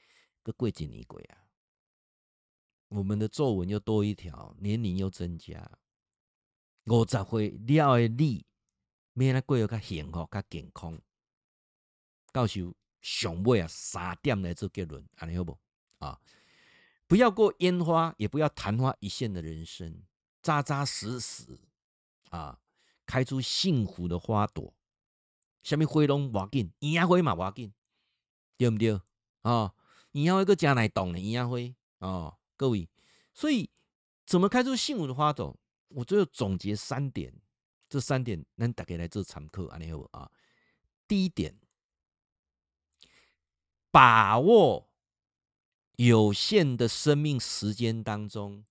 [0.44, 1.48] 阁过一年过啊！
[2.90, 5.80] 我们的皱纹又多一条，年龄又增加。
[6.86, 8.46] 五十岁了的你，
[9.14, 11.00] 免那过得较幸福、较健康。
[12.32, 12.72] 到时
[13.02, 15.58] 上尾啊，三点来做结论，安尼好不？
[15.98, 16.20] 啊！
[17.08, 20.04] 不要过烟花，也不要昙花一现的人生，
[20.42, 21.58] 扎扎实实
[22.30, 22.60] 啊，
[23.06, 24.74] 开出幸福的花朵。
[25.64, 27.74] 什么花拢无要紧，烟花嘛无要紧，
[28.58, 29.00] 对不对？
[29.42, 29.74] 哦，
[30.12, 31.58] 樱花阁真来动呢，烟花
[32.00, 32.88] 哦，各位，
[33.34, 33.72] 所以
[34.26, 35.58] 怎么开出幸福的花朵？
[35.96, 37.34] 我最后总结三点，
[37.88, 40.30] 这三点能大家来做参考，安尼好啊。
[41.08, 41.58] 第一点，
[43.92, 44.90] 把握
[45.96, 48.66] 有限的生命时间当中，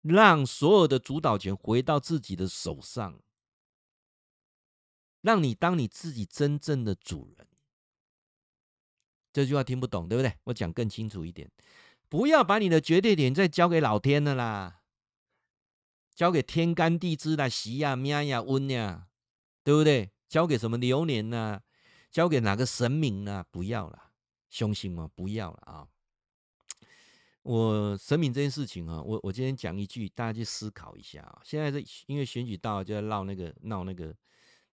[0.00, 3.20] 让所有的主导权回到自己的手上，
[5.20, 7.46] 让你当你自己真正的主人。
[9.30, 10.34] 这句话听不懂，对不对？
[10.44, 11.50] 我讲更清楚一点，
[12.08, 14.81] 不要把你的决定点再交给老天了啦，
[16.14, 19.08] 交给天干地支啦，时呀、命呀、温呀，
[19.64, 20.10] 对不对？
[20.28, 21.60] 交给什么流年呐、
[22.10, 24.10] 交给哪个神明呢、不要了，
[24.48, 25.10] 相信吗？
[25.14, 25.88] 不要了啊！
[27.42, 31.40] 我神明这件事情啊，我我今天讲一句，大家去思考一下啊。
[31.44, 34.14] 现在这因为选举到了，就在闹那个闹那个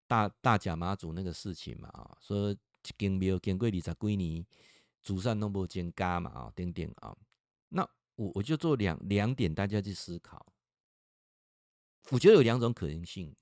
[0.08, 2.56] 大大甲妈祖那个事情嘛啊，说。
[2.98, 4.44] 经庙经过二十几年，
[5.04, 7.14] 祖上都无增加嘛啊，等等啊。
[7.68, 7.86] 那
[8.16, 10.54] 我我就做两两点，大家去思考。
[12.12, 13.36] 我觉得有两种可能性，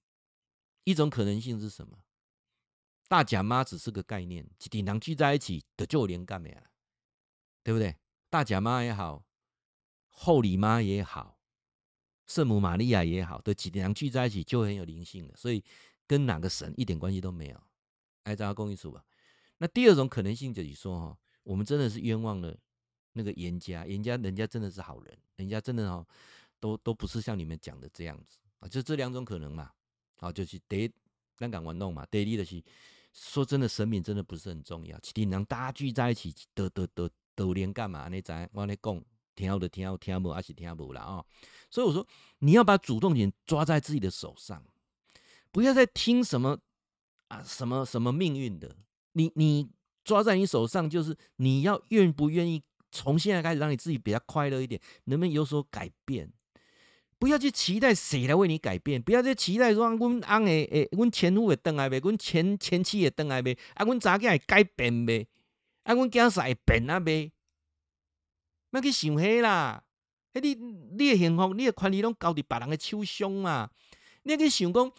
[0.84, 2.00] 一种可能性是什么？
[3.08, 6.62] 大甲妈只是个概念，一群人聚在一起的就连干的呀，
[7.64, 7.96] 对不对？
[8.30, 9.26] 大甲妈也好，
[10.10, 11.40] 后里妈也好，
[12.26, 15.64] 圣母玛利亚也好，的几人聚在一起就很有灵性了，所以
[16.06, 17.64] 跟哪个神一点关系都没有。
[18.26, 19.06] 来，大家共一组吧。
[19.60, 22.54] 那第二种可能性就是说，哈，我们真的是冤枉了
[23.14, 26.06] 那个严家，严家人家真的是好人，人家真的哈，
[26.60, 29.72] 都都不是像你们讲的这样子啊，就这两种可能嘛，
[30.20, 30.92] 好，就是第一，
[31.38, 32.64] 香港玩弄嘛，得力的是
[33.14, 38.08] 说真的，神明真的不是很重要，其实能大家聚在一起得得得得连干嘛？
[38.10, 39.04] 你在我来讲，
[39.36, 41.26] 听好的听好，听不还是听不了啊？
[41.70, 42.06] 所以我说，
[42.40, 44.64] 你要把主动权抓在自己的手上，
[45.52, 46.58] 不要再听什么
[47.28, 48.76] 啊什么什么命运的。
[49.14, 49.70] 你你
[50.04, 56.32] 抓在你手上，就是你要愿不愿意从现在开始让你自己比较快乐一点，能不能有所改变？
[57.20, 65.28] 不要去期待谁来为你改变，不要去期待说，阮翁诶诶，阮前夫会等来未，阮前前妻会等来未，啊，阮查囝会改变未，
[65.84, 67.32] 啊，阮囝婿会变啊未，
[68.70, 69.84] 莫去想迄啦，
[70.34, 73.70] 迄你你的幸福，你的权利拢交伫别人的手上嘛，
[74.24, 74.92] 你去想讲，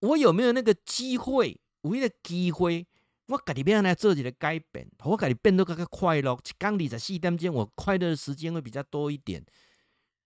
[0.00, 2.86] 我有没有那个机会，有迄个机会？
[3.26, 6.34] 我家己要来做一个改变，我家己变得更加快乐。
[6.34, 9.44] 一天二十四点钟，我快乐的时间会比较多一点。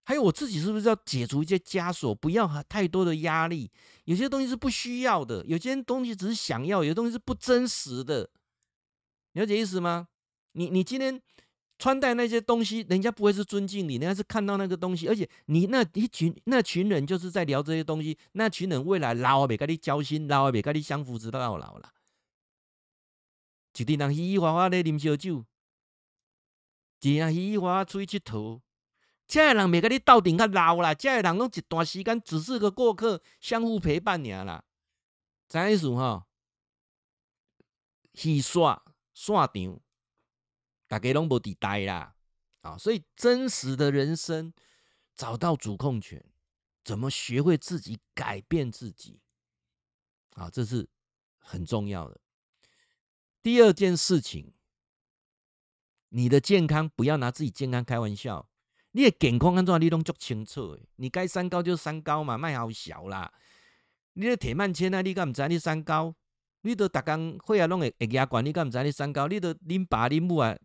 [0.05, 3.71] 还有我自己是不是要解除一些枷锁，不要太多的压力？
[4.05, 8.29] 有些东西是不需要的，有些东西只是想要，有些东西是不真实的。
[9.33, 10.09] 了解意思吗？
[10.53, 11.21] 你你今天
[11.79, 21.93] 穿戴那些东西，人家不会是尊敬你，人家是看到那个东西，而且你那一群那群人就是在聊这些东西，那群人未来老也别跟你交心，老也别跟你相扶，直到老了。
[23.77, 25.45] 一群人嘻嘻哈哈咧啉烧酒，
[27.01, 28.61] 一群人嘻嘻哈哈出去佚佗，
[29.27, 34.65] 这样的人袂甲你斗阵较老啦，这样的人拢一段时间只是个过客，相互陪伴尔啦。
[35.49, 36.25] 知意思吼？
[38.13, 39.81] 戏耍耍场，
[40.87, 42.15] 大家拢无伫待啦。
[42.61, 44.53] 啊，所以真实的人生，
[45.17, 46.25] 找到主控权，
[46.83, 49.21] 怎么学会自己改变自己？
[50.35, 50.89] 啊，这是
[51.39, 52.21] 很重要的。
[53.43, 54.55] 第二件事情，
[56.09, 58.49] 你的健康不要拿自己健康开玩笑。
[58.97, 63.33] 你的健康安怎你拢足清楚的，你该三高就三高嘛，卖好小啦。
[64.15, 66.15] 你的铁慢纤啊，你敢唔知你三高？
[66.63, 69.27] 你都逐工血压拢会会压悬，你敢唔知你三高？
[69.29, 70.57] 你都恁爸恁母啊，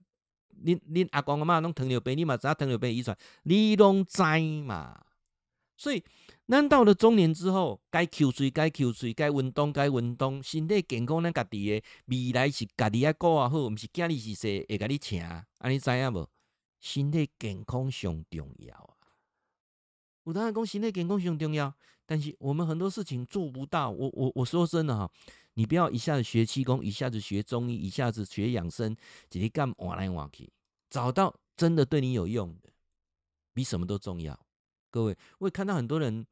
[0.64, 4.22] 恁恁阿公阿妈拢糖尿病，你嘛知影糖尿病遗传，你拢知
[4.64, 5.00] 嘛？
[5.76, 6.04] 所以。
[6.48, 16.28] 咱到了中年之后，该抽水该抽水，该运动该运动，身体健康咱家己诶未来是家己啊顾啊好，毋是囝儿是说会甲你请，安尼知影无？
[16.80, 18.96] 身体健康上重要啊！
[20.24, 21.74] 我当然讲身体健康上重要，
[22.06, 23.90] 但是我们很多事情做不到。
[23.90, 25.12] 我我我说真的哈，
[25.56, 28.96] 你不要一下子学气功，一下子学中医，一下子学养生，
[29.30, 30.52] 直接干换来换去，
[30.90, 32.70] 找到真的对你有用的，
[33.54, 34.40] 比什么都重要。
[34.90, 36.26] 各位，我也看到很多人，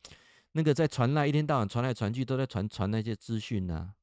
[0.54, 3.94] 那个在传来，一天到晚传来传去，都在传传那些资讯呐。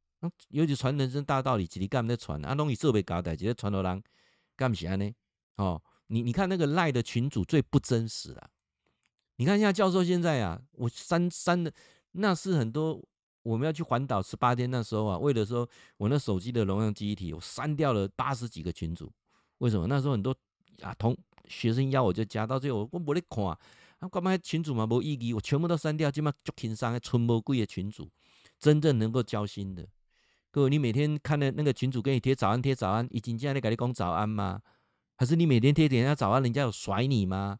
[0.49, 4.03] 尤其传人生大道理，几里干在传啊，东西设备搞的，直接传到人
[4.57, 5.13] 干不起来呢？
[5.57, 8.51] 哦，你你看那个赖的群主最不真实了。
[9.37, 11.73] 你看一下教授现在啊，我删删的
[12.13, 13.03] 那是很多
[13.43, 19.13] 我们要去环岛十八天那时候啊，为了说我那手机的容量记忆体，我删掉了八十几个群组。
[19.59, 19.87] 为什么？
[19.87, 20.35] 那时候很多
[20.83, 23.45] 啊同学生邀我就加，到最后我我没得看。
[23.45, 28.11] 啊，干嘛群主嘛无意义，我全部都删掉，今嘛足轻松，存无几个群主，
[28.59, 29.87] 真正能够交心的。
[30.51, 34.61] 各位，你每天看的那个群主给你贴早安贴早安，已经这样在跟你讲早安吗？
[35.17, 37.59] 还是你每天贴点人家早安，人家有甩你吗？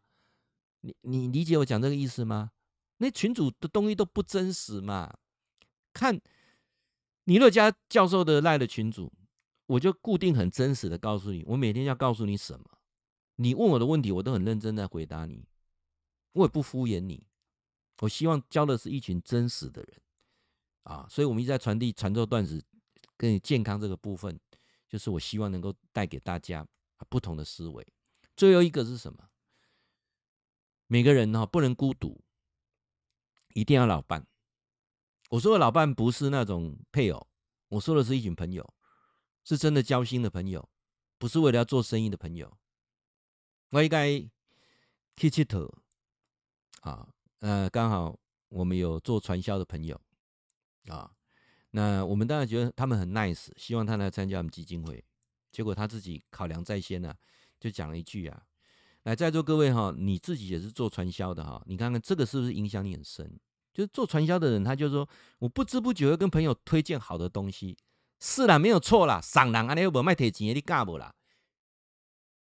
[0.81, 2.51] 你你理解我讲这个意思吗？
[2.97, 5.17] 那群主的东西都不真实嘛。
[5.93, 6.19] 看
[7.23, 9.11] 尼乐家教授的赖的群主，
[9.65, 12.65] 我就固定很真实的告诉你，我每天要告诉你什么，
[13.37, 15.47] 你问我的问题，我都很认真在回答你，
[16.33, 17.25] 我也不敷衍你。
[18.01, 20.01] 我希望教的是一群真实的人
[20.83, 22.61] 啊，所以我们一直在传递传授段子
[23.17, 24.37] 跟健康这个部分，
[24.87, 26.67] 就是我希望能够带给大家
[27.09, 27.85] 不同的思维。
[28.35, 29.29] 最后一个是什么？
[30.87, 32.23] 每个人哈不能孤独，
[33.53, 34.27] 一定要老伴。
[35.29, 37.27] 我说的老伴不是那种配偶，
[37.69, 38.73] 我说的是一群朋友，
[39.43, 40.69] 是真的交心的朋友，
[41.17, 42.55] 不是为了要做生意的朋友。
[43.69, 44.19] 我应该
[45.17, 45.69] 去佚佗
[46.81, 47.09] 啊。
[47.39, 48.17] 呃，刚好
[48.49, 49.99] 我们有做传销的朋友
[50.87, 51.11] 啊，
[51.71, 55.03] 那我们当然觉得他们很 nice，希望他来参加我们基金会。
[55.55, 57.15] 结果他自己考量在先呢、啊，
[57.61, 58.43] 就讲了一句啊
[59.03, 63.39] ：“来，在座各位哈，你自己也是做传销的哈，你看看这个是不是影响你很深？
[63.73, 65.07] 就是做传销的人，他就说，
[65.39, 67.77] 我不知不觉会跟朋友推荐好的东西，
[68.19, 71.15] 是啦，没有错啦，赏人啊，你又不卖铁钱，你干不啦？”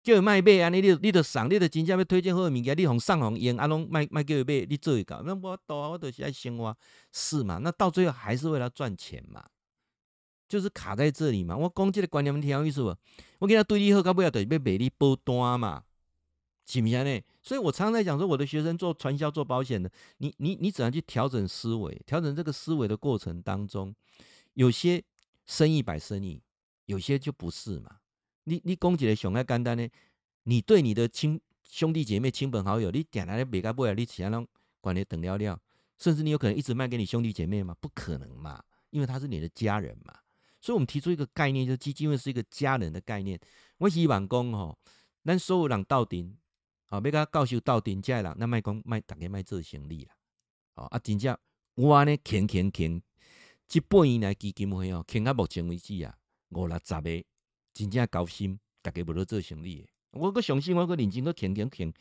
[0.04, 6.78] 叫伊卖买安尼，你你都送，你都真正要推荐好的物件，你红送红用，啊拢卖卖叫伊买，你做一搞，那我多啊，我都是爱生活，
[7.14, 7.60] 是嘛？
[7.60, 9.45] 那到最后还是为了赚钱嘛，
[10.50, 11.56] 就是卡在这里嘛。
[11.56, 12.97] 我讲这个观念，你听有意思无？
[13.38, 15.84] 我跟他对立后，到尾啊，着是要卖你保单嘛，
[16.66, 17.24] 是毋是安尼？
[17.41, 22.02] 所以我常常在讲说，我的学生做传销、做保险的，你你你怎样去调整思维？
[22.06, 23.95] 调整这个思维的过程当中，
[24.56, 25.02] 有些
[25.45, 26.41] 生意摆生意，
[26.86, 27.97] 有些就不是嘛。
[28.45, 29.88] 你你讲一个上个简单呢，
[30.43, 34.47] 你对你的亲兄弟姐妹、亲朋好友，你点来的每个不要你其他人
[34.82, 35.60] 管你等了了，
[36.00, 37.76] 甚至你有可能一直卖给你兄弟姐妹吗？
[37.80, 40.14] 不可能嘛，因为他是你的家人嘛。
[40.62, 43.39] 所以，我们提出一个概念，就是基金会是一个家人的概念。
[43.78, 44.78] 我希望讲吼，
[45.24, 46.38] 咱所有人斗阵，
[46.88, 50.14] 啊，要甲教授斗阵，这人那卖讲卖大家卖做生理啦。
[50.76, 51.38] 哦啊，真正
[51.76, 53.01] 我安尼倾倾倾，
[53.68, 56.18] 这半年来基金会哦，倾到目前为止啊，
[56.49, 57.24] 五六十个。
[57.72, 59.89] 真正高薪，大家无咧做生理诶。
[60.12, 61.93] 我搁相信，我搁认真搁倾倾倾，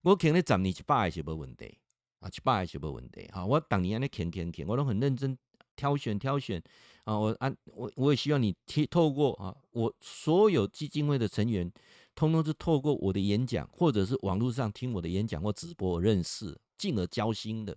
[0.00, 1.78] 我倾咧十年一百个是无问题
[2.18, 3.28] 啊，一百个是无问题。
[3.32, 5.38] 哈，我当年安尼倾倾倾，我都很认真
[5.76, 6.60] 挑选挑选
[7.04, 7.18] 啊。
[7.18, 8.54] 我按我我也希望你
[8.90, 11.70] 透过啊，我所有基金会的成员，
[12.14, 17.76] 通通是透过我的演讲，或者是网络上听我的演讲或直播认识，进而交心的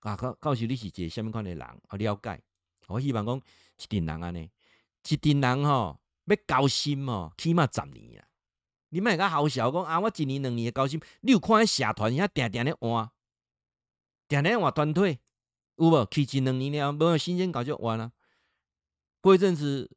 [0.00, 0.16] 啊。
[0.16, 1.96] 告告诉你是一个什么款的人啊？
[1.96, 2.42] 了解。
[2.88, 4.50] 我希望讲一定人安尼，
[5.08, 5.98] 一定人吼。
[6.26, 8.24] 要交心哦，起码十年啊！
[8.90, 9.98] 你莫个好笑讲啊！
[9.98, 13.10] 我一年两年的交心，你有看社团遐定定咧换，
[14.28, 15.18] 定定换团队
[15.76, 16.06] 有无？
[16.10, 18.12] 去一两年了，没有新鲜感就完了。
[19.22, 19.90] 过一阵子，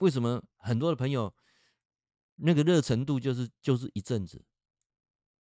[0.00, 1.32] 为什么很多的朋友
[2.36, 4.44] 那个热程度就是就是一阵子？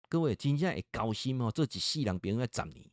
[0.08, 2.90] 各位今天也高兴哦，这几世人别人要十年。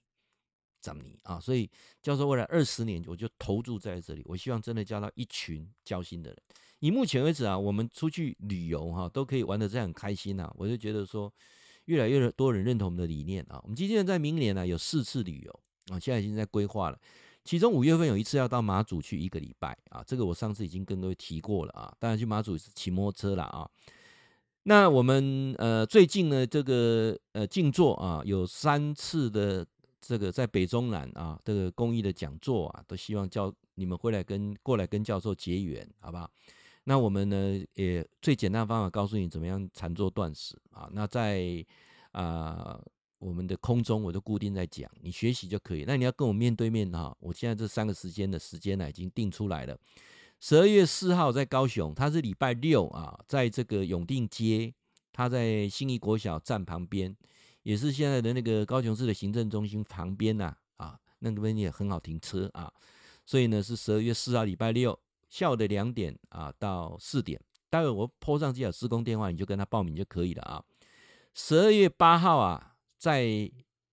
[0.80, 1.38] 找你啊！
[1.38, 1.70] 所以
[2.02, 4.22] 教授未来二十年，我就投注在这里。
[4.24, 6.42] 我希望真的交到一群交心的人。
[6.80, 10.52] 以目前为止啊，我们出去旅游哈，都可以玩得这样开心啊。
[10.56, 11.32] 我就觉得说，
[11.84, 13.60] 越来越多人认同我们的理念啊。
[13.62, 15.60] 我们今天在明年呢有四次旅游
[15.92, 17.00] 啊，现在已经在规划了。
[17.44, 21.94] 其中五月份有一次要到马祖去一个礼拜啊，这个我上次已经跟各位提过了啊。
[21.98, 23.68] 当然去马祖是骑摩托车了啊。
[24.64, 29.66] 那我们呃最近呢这个呃静坐啊有三次的。
[30.04, 36.28] 这个在北中南啊，这个公益的讲座啊，都希望叫你们回来跟过来跟教授结缘，好不好？
[36.82, 40.90] 那我们呢，也最简单的方法告诉你怎么样禅坐断食啊。
[40.92, 41.64] 那在
[42.10, 42.80] 啊
[43.22, 45.84] 我们的空中，我都固定在讲，你学习就可以。
[45.86, 49.78] 那你要跟我面对面哈，我现在这三个时间的时间呢，已经定出来了。
[50.40, 54.74] 十二月四号在高雄，他是礼拜六啊，在这个永定街，
[55.12, 57.16] 他在新义国小站旁边。
[57.62, 62.68] 也是现在的那个高雄市的行政中心旁边呐，啊，那边也很好停车啊，
[63.24, 64.98] 所以呢是十二月四号礼拜六
[65.30, 70.64] 下午的两点啊到四点，待会我 po 上去有施工电话，你就跟他报名就可以了啊。
[71.34, 72.71] 十二月八号啊，
[73.02, 73.50] 在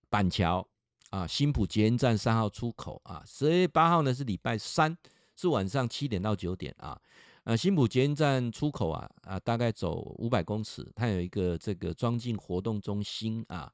[0.08, 0.64] 板桥
[1.08, 4.96] 啊新埔捷运站三号出口啊，十二月八号呢是礼拜三，
[5.34, 6.96] 是晚上七点到九点啊。
[7.42, 13.68] 呃，新埔捷运站出口啊啊，大概走五百公尺，它有一个这个装进活动中心啊，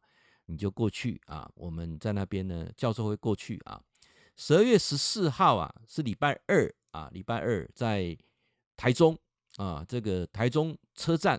[0.47, 1.47] 你就过去啊。
[1.55, 3.79] 我们在那边呢，教授会过去啊。
[4.37, 8.17] 十二月十四号啊，是礼拜二啊，礼拜二在
[8.75, 9.15] 台中
[9.59, 11.39] 啊，这个台中车站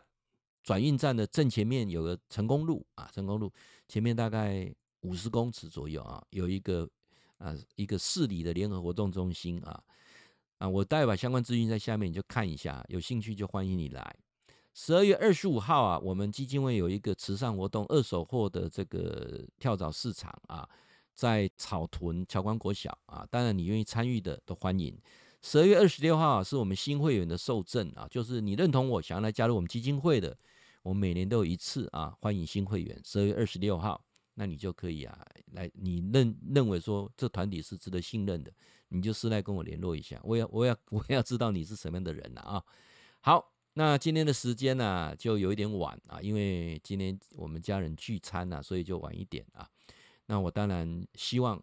[0.61, 3.51] 转运站的正前面有个成功路啊，成功路
[3.87, 6.89] 前面大概五十公尺左右啊，有一个
[7.37, 9.83] 啊一个市里的联合活动中心啊。
[10.59, 14.15] 啊，我待会把相关资讯在下面，你就看一下，有兴趣就欢迎你来。
[14.73, 20.67] 十二月二十五号啊，我们基金会有一个慈善活动，二手货的这个跳蚤市场啊，
[21.13, 24.99] 在草屯侨光国小啊，当然你愿意参与的都欢迎。
[25.43, 30.35] 十二月二十六号啊是我们新会员的受证啊，就是你认同我想要来加入我们基金会的，
[30.83, 32.99] 我每年都有一次啊，欢迎新会员。
[33.03, 34.03] 十二月二十六号，
[34.35, 38.53] 那你就可以啊来，你认认为说这团体是值得信任的，
[38.89, 42.63] 你就私来跟我联络一下，我要我要 我要知道你是什么样的人了啊。
[43.21, 49.69] 好，那今天的时间呢、就有一点晚啊，因为今天我们家人聚餐啊，所以就晚一点啊。
[50.27, 51.61] 那我当然希望。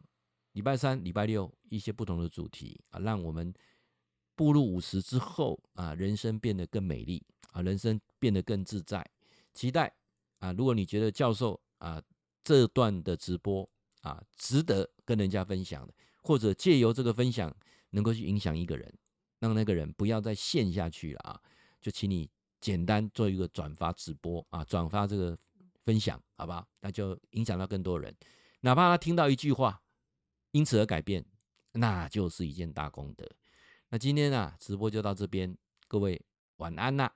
[0.55, 3.53] 礼拜三、礼拜六一些不同的主题啊，让我们
[4.37, 9.05] 步入五十之后啊，人生变得更美丽啊，人生变得更自在。
[9.53, 9.95] 期待
[10.39, 12.03] 啊，如果你觉得教授啊
[12.43, 13.69] 这段的直播
[14.03, 17.55] 啊值得跟人家分享的，或者借由这个分享
[17.91, 18.93] 能够去影响一个人，
[19.39, 21.41] 让那个人不要再陷下去了啊，
[21.81, 22.29] 就请你
[22.61, 25.39] 简单做一个转发直播啊，转发这个
[25.85, 26.67] 分享，好不好？
[26.81, 28.15] 那就影响到更多人，
[28.61, 29.81] 哪怕他听到一句话。
[30.51, 31.27] 因此而改变，
[31.73, 33.29] 那就是一件大功德。
[33.95, 36.21] 那今天啊，直播就到这边，各位
[36.57, 37.13] 晚安啦。